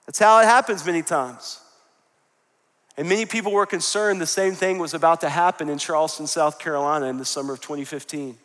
That's 0.06 0.20
how 0.20 0.40
it 0.40 0.46
happens 0.46 0.86
many 0.86 1.02
times. 1.02 1.60
And 2.98 3.10
many 3.10 3.26
people 3.26 3.52
were 3.52 3.66
concerned 3.66 4.22
the 4.22 4.28
same 4.28 4.54
thing 4.54 4.78
was 4.78 4.94
about 4.94 5.22
to 5.22 5.30
happen 5.30 5.70
in 5.70 5.80
Charleston, 5.80 6.28
South 6.28 6.60
Carolina 6.60 7.08
in 7.08 7.18
the 7.18 7.26
summer 7.26 7.54
of 7.54 7.62
2015. 7.62 8.38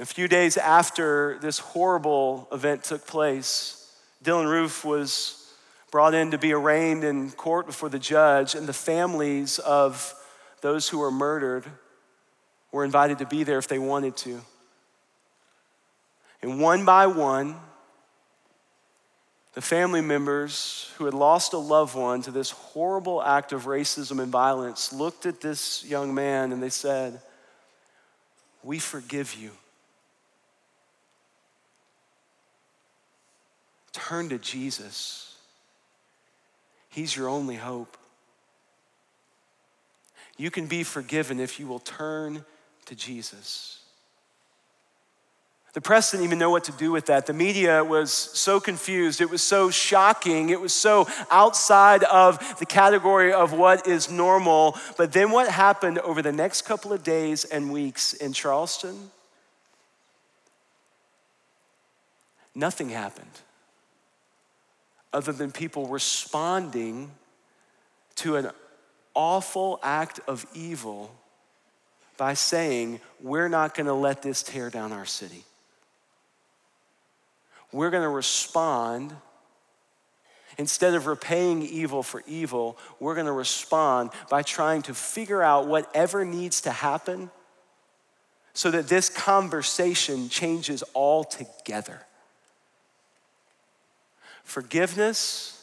A 0.00 0.06
few 0.06 0.28
days 0.28 0.56
after 0.56 1.38
this 1.40 1.58
horrible 1.58 2.46
event 2.52 2.84
took 2.84 3.04
place, 3.04 3.92
Dylann 4.22 4.48
Roof 4.48 4.84
was 4.84 5.52
brought 5.90 6.14
in 6.14 6.30
to 6.30 6.38
be 6.38 6.52
arraigned 6.52 7.02
in 7.02 7.32
court 7.32 7.66
before 7.66 7.88
the 7.88 7.98
judge, 7.98 8.54
and 8.54 8.66
the 8.66 8.72
families 8.72 9.58
of 9.58 10.14
those 10.60 10.88
who 10.88 10.98
were 10.98 11.10
murdered 11.10 11.64
were 12.70 12.84
invited 12.84 13.18
to 13.18 13.26
be 13.26 13.42
there 13.42 13.58
if 13.58 13.66
they 13.66 13.78
wanted 13.78 14.16
to. 14.18 14.40
And 16.42 16.60
one 16.60 16.84
by 16.84 17.08
one, 17.08 17.56
the 19.54 19.62
family 19.62 20.00
members 20.00 20.92
who 20.96 21.06
had 21.06 21.14
lost 21.14 21.54
a 21.54 21.58
loved 21.58 21.96
one 21.96 22.22
to 22.22 22.30
this 22.30 22.50
horrible 22.50 23.20
act 23.20 23.52
of 23.52 23.64
racism 23.64 24.22
and 24.22 24.30
violence 24.30 24.92
looked 24.92 25.26
at 25.26 25.40
this 25.40 25.84
young 25.84 26.14
man 26.14 26.52
and 26.52 26.62
they 26.62 26.68
said, 26.68 27.20
We 28.62 28.78
forgive 28.78 29.34
you. 29.34 29.50
Turn 33.92 34.28
to 34.28 34.38
Jesus. 34.38 35.36
He's 36.88 37.14
your 37.14 37.28
only 37.28 37.56
hope. 37.56 37.96
You 40.36 40.50
can 40.50 40.66
be 40.66 40.84
forgiven 40.84 41.40
if 41.40 41.58
you 41.58 41.66
will 41.66 41.80
turn 41.80 42.44
to 42.86 42.94
Jesus. 42.94 43.80
The 45.74 45.80
press 45.80 46.10
didn't 46.10 46.24
even 46.24 46.38
know 46.38 46.50
what 46.50 46.64
to 46.64 46.72
do 46.72 46.90
with 46.90 47.06
that. 47.06 47.26
The 47.26 47.32
media 47.32 47.84
was 47.84 48.12
so 48.12 48.58
confused. 48.58 49.20
It 49.20 49.30
was 49.30 49.42
so 49.42 49.70
shocking. 49.70 50.48
It 50.48 50.60
was 50.60 50.72
so 50.72 51.06
outside 51.30 52.04
of 52.04 52.58
the 52.58 52.66
category 52.66 53.32
of 53.32 53.52
what 53.52 53.86
is 53.86 54.10
normal. 54.10 54.76
But 54.96 55.12
then 55.12 55.30
what 55.30 55.48
happened 55.48 55.98
over 55.98 56.22
the 56.22 56.32
next 56.32 56.62
couple 56.62 56.92
of 56.92 57.02
days 57.02 57.44
and 57.44 57.70
weeks 57.70 58.14
in 58.14 58.32
Charleston? 58.32 59.10
Nothing 62.54 62.88
happened 62.88 63.40
other 65.12 65.32
than 65.32 65.50
people 65.50 65.86
responding 65.86 67.10
to 68.16 68.36
an 68.36 68.50
awful 69.14 69.80
act 69.82 70.20
of 70.28 70.46
evil 70.54 71.14
by 72.16 72.34
saying, 72.34 73.00
We're 73.20 73.48
not 73.48 73.74
going 73.74 73.86
to 73.86 73.94
let 73.94 74.22
this 74.22 74.42
tear 74.42 74.70
down 74.70 74.92
our 74.92 75.06
city. 75.06 75.44
We're 77.72 77.90
going 77.90 78.02
to 78.02 78.08
respond. 78.08 79.14
Instead 80.56 80.94
of 80.94 81.06
repaying 81.06 81.62
evil 81.62 82.02
for 82.02 82.24
evil, 82.26 82.76
we're 82.98 83.14
going 83.14 83.26
to 83.26 83.32
respond 83.32 84.10
by 84.28 84.42
trying 84.42 84.82
to 84.82 84.94
figure 84.94 85.40
out 85.40 85.68
whatever 85.68 86.24
needs 86.24 86.62
to 86.62 86.72
happen 86.72 87.30
so 88.54 88.72
that 88.72 88.88
this 88.88 89.08
conversation 89.08 90.28
changes 90.28 90.82
altogether. 90.96 92.04
Forgiveness 94.48 95.62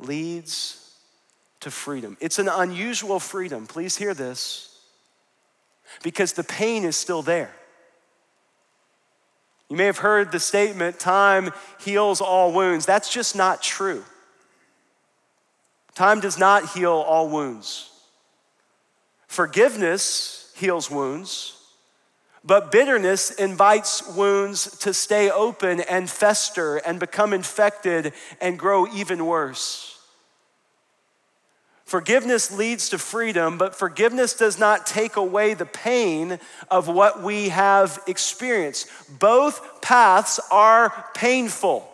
leads 0.00 0.92
to 1.60 1.70
freedom. 1.70 2.16
It's 2.20 2.40
an 2.40 2.48
unusual 2.48 3.20
freedom. 3.20 3.68
Please 3.68 3.96
hear 3.96 4.12
this 4.12 4.76
because 6.02 6.32
the 6.32 6.42
pain 6.42 6.82
is 6.82 6.96
still 6.96 7.22
there. 7.22 7.52
You 9.68 9.76
may 9.76 9.84
have 9.84 9.98
heard 9.98 10.32
the 10.32 10.40
statement, 10.40 10.98
time 10.98 11.52
heals 11.78 12.20
all 12.20 12.52
wounds. 12.52 12.86
That's 12.86 13.08
just 13.08 13.36
not 13.36 13.62
true. 13.62 14.02
Time 15.94 16.18
does 16.18 16.40
not 16.40 16.70
heal 16.70 16.94
all 16.94 17.28
wounds. 17.28 17.88
Forgiveness 19.28 20.52
heals 20.56 20.90
wounds, 20.90 21.57
but 22.48 22.72
bitterness 22.72 23.30
invites 23.30 24.08
wounds 24.08 24.78
to 24.78 24.94
stay 24.94 25.30
open 25.30 25.80
and 25.80 26.08
fester 26.08 26.78
and 26.78 26.98
become 26.98 27.34
infected 27.34 28.14
and 28.40 28.58
grow 28.58 28.86
even 28.86 29.26
worse. 29.26 30.00
Forgiveness 31.84 32.50
leads 32.50 32.88
to 32.88 32.96
freedom, 32.96 33.58
but 33.58 33.74
forgiveness 33.74 34.32
does 34.32 34.58
not 34.58 34.86
take 34.86 35.16
away 35.16 35.52
the 35.52 35.66
pain 35.66 36.40
of 36.70 36.88
what 36.88 37.22
we 37.22 37.50
have 37.50 38.00
experienced. 38.06 38.88
Both 39.18 39.82
paths 39.82 40.40
are 40.50 41.04
painful. 41.12 41.86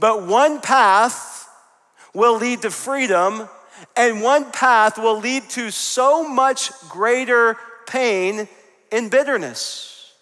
But 0.00 0.26
one 0.26 0.60
path 0.60 1.48
will 2.12 2.38
lead 2.38 2.62
to 2.62 2.72
freedom, 2.72 3.48
and 3.96 4.20
one 4.20 4.50
path 4.50 4.98
will 4.98 5.20
lead 5.20 5.48
to 5.50 5.70
so 5.70 6.28
much 6.28 6.72
greater 6.88 7.56
pain 7.86 8.48
and 8.92 9.10
bitterness. 9.10 10.12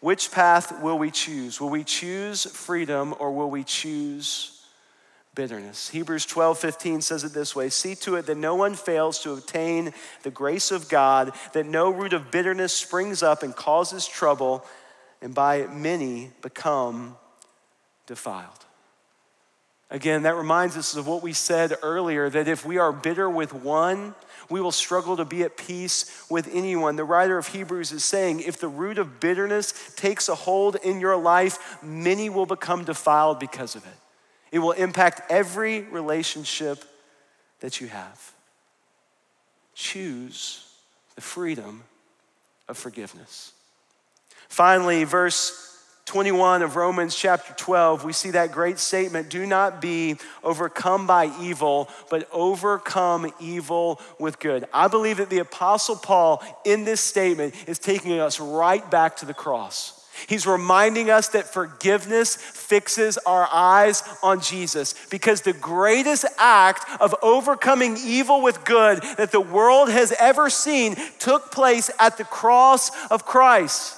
Which 0.00 0.30
path 0.30 0.82
will 0.82 0.98
we 0.98 1.10
choose? 1.10 1.60
Will 1.60 1.70
we 1.70 1.84
choose 1.84 2.44
freedom 2.44 3.14
or 3.18 3.32
will 3.32 3.50
we 3.50 3.64
choose 3.64 4.56
bitterness. 5.36 5.90
Hebrews 5.90 6.26
12, 6.26 6.58
15 6.58 7.00
says 7.02 7.22
it 7.22 7.32
this 7.32 7.54
way 7.54 7.68
See 7.68 7.94
to 7.96 8.16
it 8.16 8.26
that 8.26 8.36
no 8.36 8.56
one 8.56 8.74
fails 8.74 9.20
to 9.20 9.32
obtain 9.32 9.92
the 10.24 10.30
grace 10.32 10.72
of 10.72 10.88
God, 10.88 11.32
that 11.52 11.66
no 11.66 11.90
root 11.90 12.12
of 12.12 12.32
bitterness 12.32 12.72
springs 12.72 13.22
up 13.22 13.44
and 13.44 13.54
causes 13.54 14.08
trouble, 14.08 14.64
and 15.22 15.32
by 15.32 15.56
it 15.56 15.72
many 15.72 16.32
become 16.42 17.16
defiled. 18.08 18.65
Again, 19.90 20.22
that 20.24 20.34
reminds 20.34 20.76
us 20.76 20.96
of 20.96 21.06
what 21.06 21.22
we 21.22 21.32
said 21.32 21.74
earlier 21.82 22.28
that 22.28 22.48
if 22.48 22.66
we 22.66 22.78
are 22.78 22.92
bitter 22.92 23.30
with 23.30 23.52
one, 23.52 24.14
we 24.48 24.60
will 24.60 24.72
struggle 24.72 25.16
to 25.16 25.24
be 25.24 25.42
at 25.42 25.56
peace 25.56 26.26
with 26.28 26.48
anyone. 26.52 26.96
The 26.96 27.04
writer 27.04 27.38
of 27.38 27.48
Hebrews 27.48 27.92
is 27.92 28.04
saying 28.04 28.40
if 28.40 28.58
the 28.58 28.68
root 28.68 28.98
of 28.98 29.20
bitterness 29.20 29.94
takes 29.96 30.28
a 30.28 30.34
hold 30.34 30.76
in 30.76 31.00
your 31.00 31.16
life, 31.16 31.78
many 31.82 32.28
will 32.28 32.46
become 32.46 32.84
defiled 32.84 33.38
because 33.38 33.76
of 33.76 33.84
it. 33.86 33.92
It 34.52 34.58
will 34.58 34.72
impact 34.72 35.30
every 35.30 35.82
relationship 35.82 36.84
that 37.60 37.80
you 37.80 37.88
have. 37.88 38.32
Choose 39.74 40.68
the 41.14 41.20
freedom 41.20 41.84
of 42.68 42.76
forgiveness. 42.76 43.52
Finally, 44.48 45.04
verse 45.04 45.75
21 46.06 46.62
of 46.62 46.76
Romans 46.76 47.16
chapter 47.16 47.52
12, 47.54 48.04
we 48.04 48.12
see 48.12 48.30
that 48.30 48.52
great 48.52 48.78
statement 48.78 49.28
do 49.28 49.44
not 49.44 49.80
be 49.80 50.16
overcome 50.44 51.04
by 51.04 51.32
evil, 51.40 51.88
but 52.08 52.28
overcome 52.32 53.32
evil 53.40 54.00
with 54.20 54.38
good. 54.38 54.64
I 54.72 54.86
believe 54.86 55.16
that 55.16 55.30
the 55.30 55.40
Apostle 55.40 55.96
Paul 55.96 56.44
in 56.64 56.84
this 56.84 57.00
statement 57.00 57.54
is 57.66 57.80
taking 57.80 58.20
us 58.20 58.38
right 58.38 58.88
back 58.88 59.16
to 59.16 59.26
the 59.26 59.34
cross. 59.34 60.06
He's 60.28 60.46
reminding 60.46 61.10
us 61.10 61.28
that 61.30 61.52
forgiveness 61.52 62.36
fixes 62.36 63.18
our 63.18 63.48
eyes 63.52 64.04
on 64.22 64.40
Jesus 64.40 64.94
because 65.10 65.42
the 65.42 65.52
greatest 65.52 66.24
act 66.38 66.88
of 67.00 67.16
overcoming 67.20 67.96
evil 68.02 68.42
with 68.42 68.64
good 68.64 69.02
that 69.18 69.32
the 69.32 69.40
world 69.40 69.90
has 69.90 70.12
ever 70.20 70.50
seen 70.50 70.96
took 71.18 71.50
place 71.50 71.90
at 71.98 72.16
the 72.16 72.24
cross 72.24 72.90
of 73.08 73.26
Christ. 73.26 73.95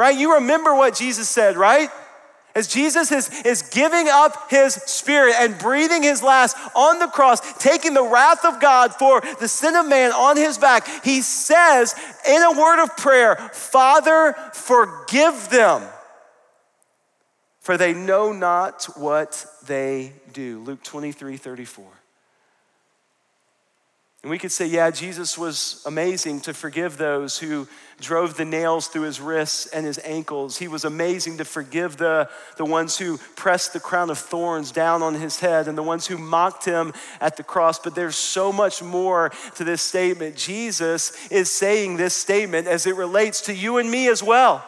Right? 0.00 0.16
You 0.16 0.36
remember 0.36 0.74
what 0.74 0.94
Jesus 0.94 1.28
said, 1.28 1.58
right? 1.58 1.90
As 2.54 2.66
Jesus 2.66 3.12
is, 3.12 3.28
is 3.42 3.60
giving 3.60 4.08
up 4.08 4.50
his 4.50 4.72
spirit 4.72 5.34
and 5.38 5.58
breathing 5.58 6.02
his 6.02 6.22
last 6.22 6.56
on 6.74 7.00
the 7.00 7.06
cross, 7.06 7.40
taking 7.58 7.92
the 7.92 8.02
wrath 8.02 8.46
of 8.46 8.60
God 8.60 8.94
for 8.94 9.20
the 9.40 9.46
sin 9.46 9.76
of 9.76 9.86
man 9.86 10.10
on 10.12 10.38
his 10.38 10.56
back, 10.56 10.88
he 11.04 11.20
says 11.20 11.94
in 12.26 12.42
a 12.42 12.50
word 12.50 12.82
of 12.82 12.96
prayer, 12.96 13.36
Father, 13.52 14.34
forgive 14.54 15.50
them, 15.50 15.82
for 17.58 17.76
they 17.76 17.92
know 17.92 18.32
not 18.32 18.86
what 18.96 19.44
they 19.66 20.14
do. 20.32 20.60
Luke 20.60 20.82
23 20.82 21.36
34. 21.36 21.99
And 24.22 24.30
we 24.30 24.38
could 24.38 24.52
say, 24.52 24.66
yeah, 24.66 24.90
Jesus 24.90 25.38
was 25.38 25.82
amazing 25.86 26.40
to 26.40 26.52
forgive 26.52 26.98
those 26.98 27.38
who 27.38 27.66
drove 28.00 28.36
the 28.36 28.44
nails 28.44 28.86
through 28.86 29.02
his 29.02 29.18
wrists 29.18 29.64
and 29.66 29.86
his 29.86 29.98
ankles. 30.04 30.58
He 30.58 30.68
was 30.68 30.84
amazing 30.84 31.38
to 31.38 31.44
forgive 31.46 31.96
the, 31.96 32.28
the 32.58 32.66
ones 32.66 32.98
who 32.98 33.16
pressed 33.34 33.72
the 33.72 33.80
crown 33.80 34.10
of 34.10 34.18
thorns 34.18 34.72
down 34.72 35.02
on 35.02 35.14
his 35.14 35.40
head 35.40 35.68
and 35.68 35.76
the 35.76 35.82
ones 35.82 36.06
who 36.06 36.18
mocked 36.18 36.66
him 36.66 36.92
at 37.18 37.38
the 37.38 37.42
cross. 37.42 37.78
But 37.78 37.94
there's 37.94 38.16
so 38.16 38.52
much 38.52 38.82
more 38.82 39.30
to 39.54 39.64
this 39.64 39.80
statement. 39.80 40.36
Jesus 40.36 41.12
is 41.30 41.50
saying 41.50 41.96
this 41.96 42.14
statement 42.14 42.66
as 42.66 42.86
it 42.86 42.96
relates 42.96 43.40
to 43.42 43.54
you 43.54 43.78
and 43.78 43.90
me 43.90 44.08
as 44.08 44.22
well. 44.22 44.62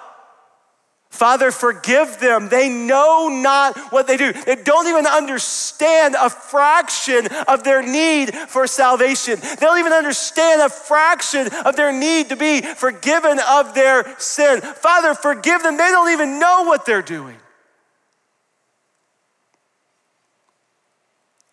Father, 1.12 1.50
forgive 1.50 2.18
them. 2.20 2.48
They 2.48 2.70
know 2.70 3.28
not 3.28 3.78
what 3.92 4.06
they 4.06 4.16
do. 4.16 4.32
They 4.32 4.56
don't 4.56 4.88
even 4.88 5.06
understand 5.06 6.16
a 6.18 6.30
fraction 6.30 7.26
of 7.46 7.64
their 7.64 7.82
need 7.82 8.34
for 8.34 8.66
salvation. 8.66 9.38
They 9.38 9.56
don't 9.56 9.78
even 9.78 9.92
understand 9.92 10.62
a 10.62 10.70
fraction 10.70 11.48
of 11.66 11.76
their 11.76 11.92
need 11.92 12.30
to 12.30 12.36
be 12.36 12.62
forgiven 12.62 13.38
of 13.46 13.74
their 13.74 14.18
sin. 14.18 14.62
Father, 14.62 15.14
forgive 15.14 15.62
them. 15.62 15.76
They 15.76 15.90
don't 15.90 16.12
even 16.12 16.40
know 16.40 16.64
what 16.64 16.86
they're 16.86 17.02
doing. 17.02 17.36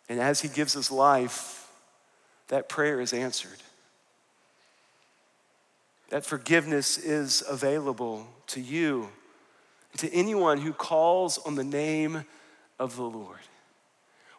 And 0.08 0.22
as 0.22 0.40
He 0.40 0.48
gives 0.48 0.78
us 0.78 0.90
life, 0.90 1.70
that 2.48 2.70
prayer 2.70 3.02
is 3.02 3.12
answered. 3.12 3.60
That 6.12 6.26
forgiveness 6.26 6.98
is 6.98 7.44
available 7.48 8.26
to 8.48 8.62
you 8.62 9.10
to 9.98 10.14
anyone 10.14 10.60
who 10.60 10.74
calls 10.74 11.38
on 11.40 11.56
the 11.56 11.64
name 11.64 12.26
of 12.80 12.96
the 12.96 13.04
Lord. 13.04 13.40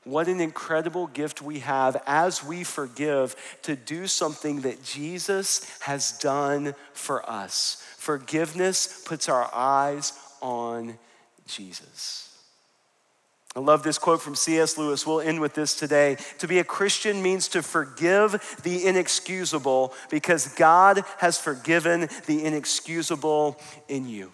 What 0.05 0.29
an 0.29 0.41
incredible 0.41 1.07
gift 1.07 1.43
we 1.43 1.59
have 1.59 2.03
as 2.07 2.43
we 2.43 2.65
forgive 2.65 3.37
to 3.63 3.77
do 3.77 4.07
something 4.07 4.63
that 4.63 4.83
Jesus 4.83 5.79
has 5.81 6.19
done 6.19 6.75
for 6.95 7.29
us. 7.29 7.85
Forgiveness 7.99 9.05
puts 9.07 9.29
our 9.29 9.51
eyes 9.55 10.15
on 10.41 10.99
Jesus. 11.47 12.27
I 13.55 13.61
love 13.61 13.83
this 13.83 13.99
quote 13.99 14.23
from 14.23 14.37
C.S. 14.37 14.79
Lewis. 14.79 15.07
We'll 15.07 15.21
end 15.21 15.41
with 15.41 15.55
this 15.55 15.75
today. 15.75 16.17
To 16.39 16.49
be 16.49 16.61
a 16.61 16.65
Christian 16.65 17.21
means 17.21 17.49
to 17.49 17.63
forgive 17.63 18.59
the 18.63 18.87
inexcusable 18.87 19.93
because 20.09 20.55
God 20.55 21.03
has 21.19 21.37
forgiven 21.37 22.09
the 22.27 22.45
inexcusable 22.45 23.61
in 23.89 24.09
you. 24.09 24.33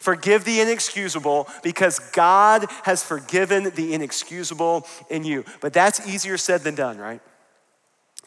Forgive 0.00 0.44
the 0.44 0.60
inexcusable 0.60 1.48
because 1.62 1.98
God 1.98 2.66
has 2.84 3.02
forgiven 3.02 3.70
the 3.74 3.94
inexcusable 3.94 4.86
in 5.10 5.24
you. 5.24 5.44
But 5.60 5.72
that's 5.72 6.06
easier 6.06 6.36
said 6.36 6.62
than 6.62 6.74
done, 6.74 6.98
right? 6.98 7.20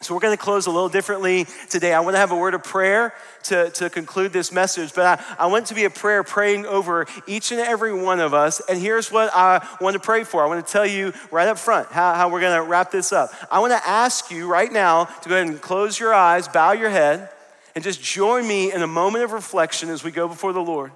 So 0.02 0.12
we're 0.12 0.20
going 0.20 0.36
to 0.36 0.42
close 0.42 0.66
a 0.66 0.70
little 0.70 0.90
differently 0.90 1.46
today. 1.70 1.94
I 1.94 2.00
want 2.00 2.16
to 2.16 2.18
have 2.18 2.30
a 2.30 2.36
word 2.36 2.52
of 2.52 2.62
prayer 2.62 3.14
to, 3.44 3.70
to 3.70 3.88
conclude 3.88 4.30
this 4.30 4.52
message, 4.52 4.92
but 4.94 5.20
I, 5.20 5.44
I 5.44 5.46
want 5.46 5.68
to 5.68 5.74
be 5.74 5.84
a 5.84 5.90
prayer 5.90 6.22
praying 6.22 6.66
over 6.66 7.06
each 7.26 7.50
and 7.50 7.60
every 7.62 7.94
one 7.94 8.20
of 8.20 8.34
us. 8.34 8.60
And 8.68 8.78
here's 8.78 9.10
what 9.10 9.30
I 9.34 9.66
want 9.80 9.94
to 9.94 10.00
pray 10.00 10.24
for. 10.24 10.44
I 10.44 10.48
want 10.48 10.66
to 10.66 10.70
tell 10.70 10.84
you 10.84 11.14
right 11.30 11.48
up 11.48 11.58
front 11.58 11.88
how, 11.88 12.12
how 12.12 12.28
we're 12.28 12.42
going 12.42 12.54
to 12.54 12.68
wrap 12.68 12.90
this 12.90 13.10
up. 13.10 13.30
I 13.50 13.60
want 13.60 13.72
to 13.72 13.88
ask 13.88 14.30
you 14.30 14.46
right 14.46 14.70
now 14.70 15.04
to 15.04 15.28
go 15.30 15.34
ahead 15.34 15.48
and 15.48 15.62
close 15.62 15.98
your 15.98 16.12
eyes, 16.12 16.46
bow 16.46 16.72
your 16.72 16.90
head, 16.90 17.30
and 17.74 17.82
just 17.82 18.02
join 18.02 18.46
me 18.46 18.72
in 18.72 18.82
a 18.82 18.86
moment 18.86 19.24
of 19.24 19.32
reflection 19.32 19.88
as 19.88 20.04
we 20.04 20.10
go 20.10 20.28
before 20.28 20.52
the 20.52 20.60
Lord. 20.60 20.92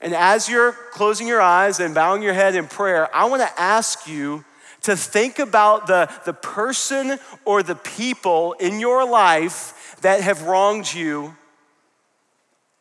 And 0.00 0.14
as 0.14 0.48
you're 0.48 0.72
closing 0.72 1.26
your 1.26 1.40
eyes 1.40 1.80
and 1.80 1.94
bowing 1.94 2.22
your 2.22 2.34
head 2.34 2.54
in 2.54 2.66
prayer, 2.66 3.14
I 3.14 3.24
want 3.26 3.42
to 3.42 3.60
ask 3.60 4.06
you 4.06 4.44
to 4.82 4.96
think 4.96 5.38
about 5.38 5.86
the, 5.86 6.10
the 6.24 6.32
person 6.32 7.18
or 7.44 7.62
the 7.62 7.74
people 7.74 8.52
in 8.54 8.78
your 8.78 9.08
life 9.08 9.96
that 10.02 10.20
have 10.20 10.42
wronged 10.42 10.92
you, 10.92 11.34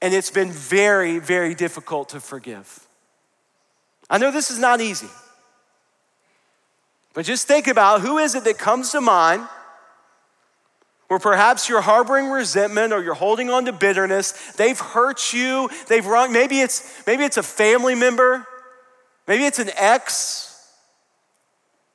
and 0.01 0.13
it's 0.13 0.29
been 0.29 0.51
very, 0.51 1.19
very 1.19 1.55
difficult 1.55 2.09
to 2.09 2.19
forgive. 2.19 2.85
I 4.09 4.17
know 4.17 4.29
this 4.31 4.51
is 4.51 4.59
not 4.59 4.81
easy, 4.81 5.09
but 7.13 7.25
just 7.25 7.47
think 7.47 7.67
about 7.67 8.01
who 8.01 8.17
is 8.17 8.35
it 8.35 8.43
that 8.43 8.57
comes 8.57 8.91
to 8.91 9.01
mind 9.01 9.47
where 11.15 11.19
perhaps 11.21 11.69
you're 11.69 11.79
harboring 11.79 12.27
resentment 12.27 12.91
or 12.91 13.01
you're 13.01 13.13
holding 13.13 13.49
on 13.49 13.63
to 13.63 13.71
bitterness. 13.71 14.33
They've 14.57 14.77
hurt 14.77 15.31
you, 15.31 15.69
they've 15.87 16.05
wronged, 16.05 16.33
maybe 16.33 16.59
it's 16.59 17.07
maybe 17.07 17.23
it's 17.23 17.37
a 17.37 17.43
family 17.43 17.95
member, 17.95 18.45
maybe 19.25 19.45
it's 19.45 19.59
an 19.59 19.69
ex, 19.77 20.61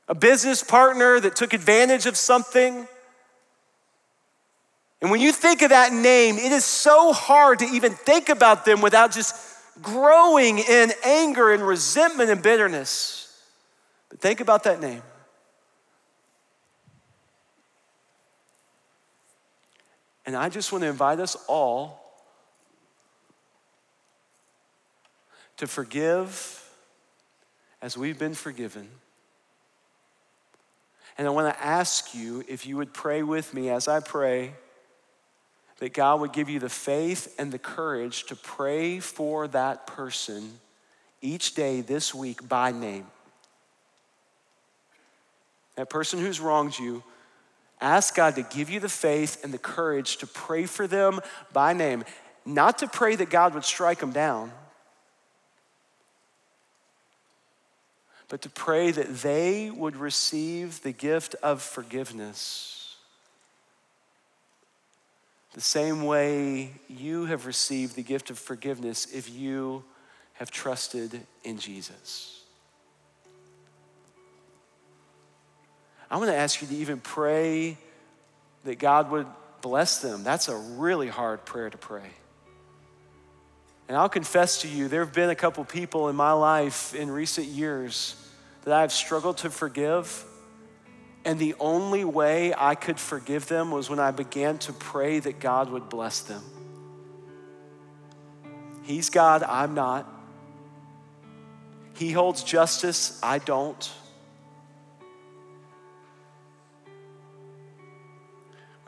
a 0.09 0.15
business 0.15 0.63
partner 0.63 1.21
that 1.21 1.37
took 1.37 1.53
advantage 1.53 2.07
of 2.07 2.17
something. 2.17 2.89
And 5.03 5.11
when 5.11 5.21
you 5.21 5.33
think 5.33 5.61
of 5.61 5.69
that 5.69 5.93
name, 5.93 6.39
it 6.39 6.51
is 6.51 6.65
so 6.65 7.13
hard 7.13 7.59
to 7.59 7.67
even 7.67 7.93
think 7.93 8.31
about 8.31 8.65
them 8.65 8.81
without 8.81 9.13
just 9.13 9.37
growing 9.83 10.61
in 10.61 10.93
anger 11.05 11.53
and 11.53 11.63
resentment 11.63 12.31
and 12.31 12.43
bitterness. 12.43 13.39
But 14.09 14.21
think 14.21 14.41
about 14.41 14.63
that 14.63 14.81
name. 14.81 15.03
And 20.31 20.37
I 20.37 20.49
just 20.49 20.71
want 20.71 20.83
to 20.83 20.89
invite 20.89 21.19
us 21.19 21.37
all 21.49 22.01
to 25.57 25.67
forgive 25.67 26.65
as 27.83 27.99
we've 27.99 28.17
been 28.17 28.35
forgiven, 28.35 28.89
And 31.19 31.27
I 31.27 31.31
want 31.31 31.53
to 31.53 31.61
ask 31.61 32.15
you 32.15 32.45
if 32.47 32.65
you 32.65 32.77
would 32.77 32.95
pray 32.95 33.25
with 33.25 33.53
me 33.53 33.71
as 33.71 33.89
I 33.89 33.99
pray 33.99 34.55
that 35.81 35.95
God 35.95 36.21
would 36.21 36.33
give 36.33 36.49
you 36.49 36.61
the 36.61 36.69
faith 36.69 37.35
and 37.37 37.51
the 37.51 37.59
courage 37.59 38.27
to 38.27 38.37
pray 38.37 39.01
for 39.01 39.49
that 39.49 39.89
person 39.89 40.61
each 41.21 41.57
day 41.57 41.81
this 41.81 42.15
week 42.15 42.49
by 42.49 42.71
name. 42.71 43.09
That 45.75 45.91
person 45.91 46.21
who's 46.21 46.39
wronged 46.39 46.79
you, 46.79 47.03
ask 47.81 48.15
God 48.15 48.35
to 48.37 48.43
give 48.43 48.71
you 48.71 48.81
the 48.81 48.89
faith 48.89 49.43
and 49.45 49.53
the 49.53 49.59
courage 49.59 50.19
to 50.19 50.27
pray 50.27 50.67
for 50.67 50.87
them 50.87 51.21
by 51.53 51.73
name. 51.73 52.05
Not 52.45 52.79
to 52.79 52.89
pray 52.89 53.17
that 53.17 53.31
God 53.31 53.55
would 53.55 53.65
strike 53.65 53.99
them 53.99 54.13
down, 54.13 54.53
but 58.29 58.43
to 58.43 58.49
pray 58.49 58.91
that 58.91 59.19
they 59.19 59.71
would 59.71 59.97
receive 59.97 60.83
the 60.83 60.93
gift 60.93 61.35
of 61.43 61.63
forgiveness 61.63 62.81
the 65.53 65.61
same 65.61 66.05
way 66.05 66.73
you 66.89 67.25
have 67.27 67.47
received 67.47 67.97
the 67.97 68.03
gift 68.03 68.31
of 68.31 68.39
forgiveness 68.39 69.07
if 69.13 69.29
you 69.29 69.85
have 70.35 70.51
trusted 70.51 71.21
in 71.43 71.59
Jesus. 71.59 72.40
I 76.11 76.17
want 76.17 76.31
to 76.31 76.37
ask 76.37 76.61
you 76.61 76.69
to 76.69 76.75
even 76.75 76.99
pray 76.99 77.77
that 78.65 78.79
God 78.79 79.11
would 79.11 79.27
bless 79.61 80.01
them. 80.01 80.25
That's 80.25 80.49
a 80.49 80.57
really 80.57 81.09
hard 81.09 81.45
prayer 81.45 81.71
to 81.71 81.79
pray. 81.79 82.11
And 83.89 83.97
I'll 83.97 84.09
confess 84.09 84.63
to 84.63 84.69
you, 84.69 84.89
there 84.89 85.05
have 85.05 85.15
been 85.15 85.31
a 85.31 85.35
couple 85.35 85.65
people 85.65 86.09
in 86.09 86.17
my 86.17 86.33
life 86.33 86.95
in 86.95 87.11
recent 87.11 87.47
years 87.47 88.17
that 88.65 88.75
I've 88.75 88.93
struggled 88.93 89.39
to 89.39 89.51
forgive 89.51 90.25
and 91.25 91.39
the 91.39 91.55
only 91.61 92.05
way 92.05 92.55
I 92.57 92.75
could 92.75 92.99
forgive 92.99 93.47
them 93.47 93.71
was 93.71 93.91
when 93.91 93.99
I 93.99 94.11
began 94.11 94.59
to 94.59 94.73
pray 94.73 95.19
that 95.19 95.39
God 95.39 95.71
would 95.71 95.89
bless 95.89 96.21
them. 96.21 96.43
He's 98.83 99.11
God, 99.11 99.43
I'm 99.43 99.75
not. 99.75 100.11
He 101.95 102.13
holds 102.13 102.43
justice, 102.43 103.21
I 103.23 103.39
don't. 103.39 103.91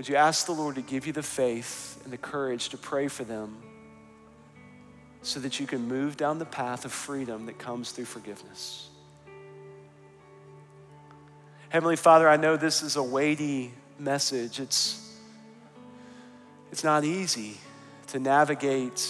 Would 0.03 0.09
you 0.09 0.17
ask 0.17 0.47
the 0.47 0.53
Lord 0.53 0.75
to 0.75 0.83
give 0.83 1.07
you 1.07 1.13
the 1.13 1.23
faith 1.23 2.01
and 2.03 2.13
the 2.13 2.19
courage 2.19 2.71
to 2.71 2.77
pray 2.77 3.07
for 3.07 3.23
them 3.23 3.63
so 5.23 5.39
that 5.39 5.61
you 5.61 5.67
can 5.69 5.87
move 5.87 6.17
down 6.17 6.41
the 6.41 6.45
path 6.45 6.85
of 6.85 6.91
freedom 6.91 7.47
that 7.47 7.57
comes 7.61 7.93
through 7.93 8.07
forgiveness? 8.07 8.89
Heavenly 11.69 11.95
Father, 11.95 12.29
I 12.29 12.37
know 12.37 12.57
this 12.57 12.83
is 12.83 12.97
a 12.97 13.03
weighty 13.03 13.73
message. 13.97 14.59
It's, 14.59 15.17
it's 16.73 16.83
not 16.83 17.05
easy 17.05 17.59
to 18.09 18.19
navigate 18.19 19.09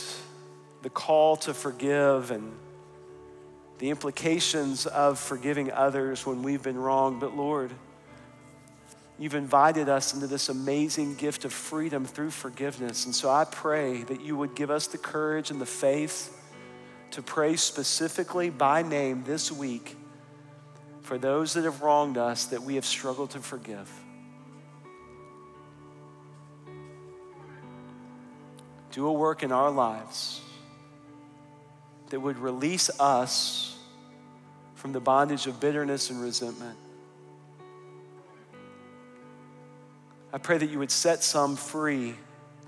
the 0.82 0.90
call 0.90 1.36
to 1.36 1.54
forgive 1.54 2.30
and 2.30 2.52
the 3.78 3.88
implications 3.88 4.84
of 4.84 5.18
forgiving 5.18 5.72
others 5.72 6.26
when 6.26 6.42
we've 6.42 6.62
been 6.62 6.78
wrong. 6.78 7.18
But 7.18 7.34
Lord, 7.34 7.70
you've 9.22 9.36
invited 9.36 9.88
us 9.88 10.14
into 10.14 10.26
this 10.26 10.48
amazing 10.48 11.14
gift 11.14 11.44
of 11.44 11.52
freedom 11.52 12.04
through 12.04 12.30
forgiveness. 12.30 13.04
And 13.04 13.14
so 13.14 13.30
I 13.30 13.44
pray 13.44 14.02
that 14.02 14.20
you 14.20 14.36
would 14.36 14.56
give 14.56 14.68
us 14.68 14.88
the 14.88 14.98
courage 14.98 15.52
and 15.52 15.60
the 15.60 15.66
faith 15.66 16.36
to 17.12 17.22
pray 17.22 17.54
specifically 17.54 18.50
by 18.50 18.82
name 18.82 19.22
this 19.22 19.52
week 19.52 19.96
for 21.02 21.18
those 21.18 21.52
that 21.52 21.62
have 21.62 21.82
wronged 21.82 22.18
us 22.18 22.46
that 22.46 22.64
we 22.64 22.74
have 22.74 22.84
struggled 22.84 23.30
to 23.30 23.38
forgive. 23.38 23.88
Do 28.90 29.06
a 29.06 29.12
work 29.12 29.44
in 29.44 29.52
our 29.52 29.70
lives 29.70 30.40
that 32.10 32.18
would 32.18 32.38
release 32.38 32.90
us 32.98 33.78
from 34.74 34.92
the 34.92 35.00
bondage 35.00 35.46
of 35.46 35.60
bitterness 35.60 36.10
and 36.10 36.20
resentment. 36.20 36.76
I 40.32 40.38
pray 40.38 40.56
that 40.56 40.70
you 40.70 40.78
would 40.78 40.90
set 40.90 41.22
some 41.22 41.56
free 41.56 42.14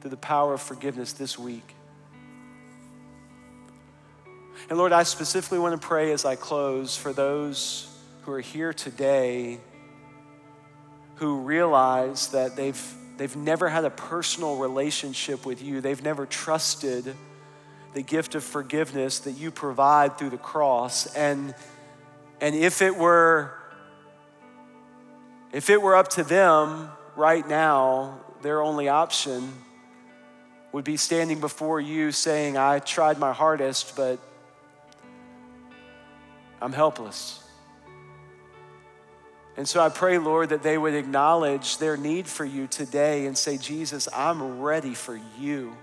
through 0.00 0.10
the 0.10 0.16
power 0.18 0.52
of 0.52 0.60
forgiveness 0.60 1.12
this 1.14 1.38
week. 1.38 1.74
And 4.68 4.78
Lord, 4.78 4.92
I 4.92 5.02
specifically 5.02 5.58
want 5.58 5.80
to 5.80 5.86
pray 5.86 6.12
as 6.12 6.24
I 6.24 6.36
close 6.36 6.96
for 6.96 7.12
those 7.12 7.88
who 8.22 8.32
are 8.32 8.40
here 8.40 8.72
today 8.72 9.60
who 11.16 11.40
realize 11.40 12.28
that 12.28 12.56
they've, 12.56 12.94
they've 13.16 13.36
never 13.36 13.68
had 13.68 13.84
a 13.84 13.90
personal 13.90 14.56
relationship 14.56 15.46
with 15.46 15.62
you, 15.62 15.80
they've 15.80 16.02
never 16.02 16.26
trusted 16.26 17.14
the 17.94 18.02
gift 18.02 18.34
of 18.34 18.42
forgiveness 18.42 19.20
that 19.20 19.32
you 19.32 19.50
provide 19.50 20.18
through 20.18 20.30
the 20.30 20.36
cross. 20.36 21.06
And, 21.14 21.54
and 22.40 22.54
if 22.54 22.82
it 22.82 22.96
were 22.96 23.54
if 25.52 25.70
it 25.70 25.80
were 25.80 25.94
up 25.94 26.08
to 26.08 26.24
them 26.24 26.90
right 27.16 27.46
now, 27.46 28.20
their 28.42 28.62
only 28.62 28.88
option 28.88 29.52
would 30.72 30.84
be 30.84 30.96
standing 30.96 31.40
before 31.40 31.80
you 31.80 32.10
saying, 32.10 32.56
I 32.56 32.80
tried 32.80 33.18
my 33.18 33.32
hardest, 33.32 33.96
but 33.96 34.18
I'm 36.60 36.72
helpless. 36.72 37.40
And 39.56 39.68
so 39.68 39.80
I 39.80 39.88
pray, 39.88 40.18
Lord, 40.18 40.48
that 40.48 40.64
they 40.64 40.76
would 40.76 40.94
acknowledge 40.94 41.78
their 41.78 41.96
need 41.96 42.26
for 42.26 42.44
you 42.44 42.66
today 42.66 43.26
and 43.26 43.38
say, 43.38 43.56
Jesus, 43.56 44.08
I'm 44.12 44.60
ready 44.60 44.94
for 44.94 45.20
you. 45.38 45.76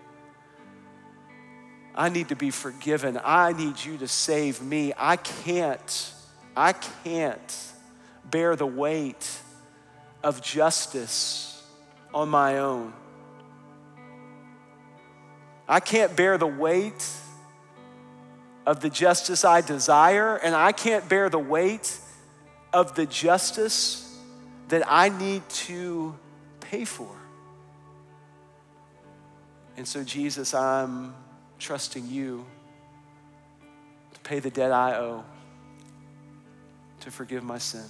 I 1.96 2.10
need 2.10 2.30
to 2.30 2.36
be 2.36 2.52
forgiven. 2.52 3.20
I 3.24 3.54
need 3.54 3.84
you 3.84 3.98
to 4.00 4.08
save 4.08 4.62
me. 4.62 4.92
I 4.98 5.16
can't, 5.16 6.14
I 6.56 6.74
can't 6.74 7.72
bear 8.30 8.56
the 8.56 8.68
weight 8.68 9.40
of 10.24 10.42
justice 10.42 11.64
on 12.14 12.30
my 12.30 12.60
own. 12.60 12.94
I 15.68 15.80
can't 15.80 16.16
bear 16.16 16.38
the 16.38 16.48
weight 16.48 17.08
of 18.66 18.80
the 18.82 18.90
justice 18.90 19.44
I 19.46 19.62
desire, 19.62 20.36
and 20.36 20.54
I 20.54 20.72
can't 20.72 21.08
bear 21.08 21.30
the 21.30 21.40
weight 21.40 21.98
of 22.74 22.96
the 22.96 23.06
justice 23.06 24.20
that 24.68 24.84
I 24.88 25.10
need 25.10 25.48
to 25.50 26.16
pay 26.60 26.86
for. 26.86 27.10
And 29.78 29.88
so, 29.88 30.04
Jesus, 30.04 30.54
I'm 30.54 31.16
trusting 31.58 32.08
you 32.08 32.46
to 34.14 34.20
pay 34.20 34.40
the 34.40 34.52
debt 34.52 34.72
I 34.72 34.98
owe, 34.98 35.24
to 37.00 37.12
forgive 37.12 37.44
my 37.44 37.58
sin. 37.58 37.86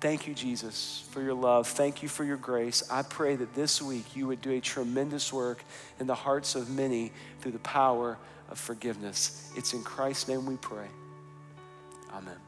Thank 0.00 0.26
you, 0.26 0.34
Jesus, 0.34 1.04
for 1.10 1.22
your 1.22 1.34
love. 1.34 1.66
Thank 1.66 2.02
you 2.02 2.08
for 2.08 2.24
your 2.24 2.36
grace. 2.36 2.82
I 2.90 3.02
pray 3.02 3.36
that 3.36 3.54
this 3.54 3.80
week 3.80 4.14
you 4.14 4.26
would 4.26 4.42
do 4.42 4.52
a 4.52 4.60
tremendous 4.60 5.32
work 5.32 5.64
in 5.98 6.06
the 6.06 6.14
hearts 6.14 6.54
of 6.54 6.68
many 6.68 7.12
through 7.40 7.52
the 7.52 7.58
power 7.60 8.18
of 8.50 8.58
forgiveness. 8.58 9.50
It's 9.56 9.72
in 9.72 9.82
Christ's 9.82 10.28
name 10.28 10.44
we 10.44 10.56
pray. 10.56 10.88
Amen. 12.12 12.43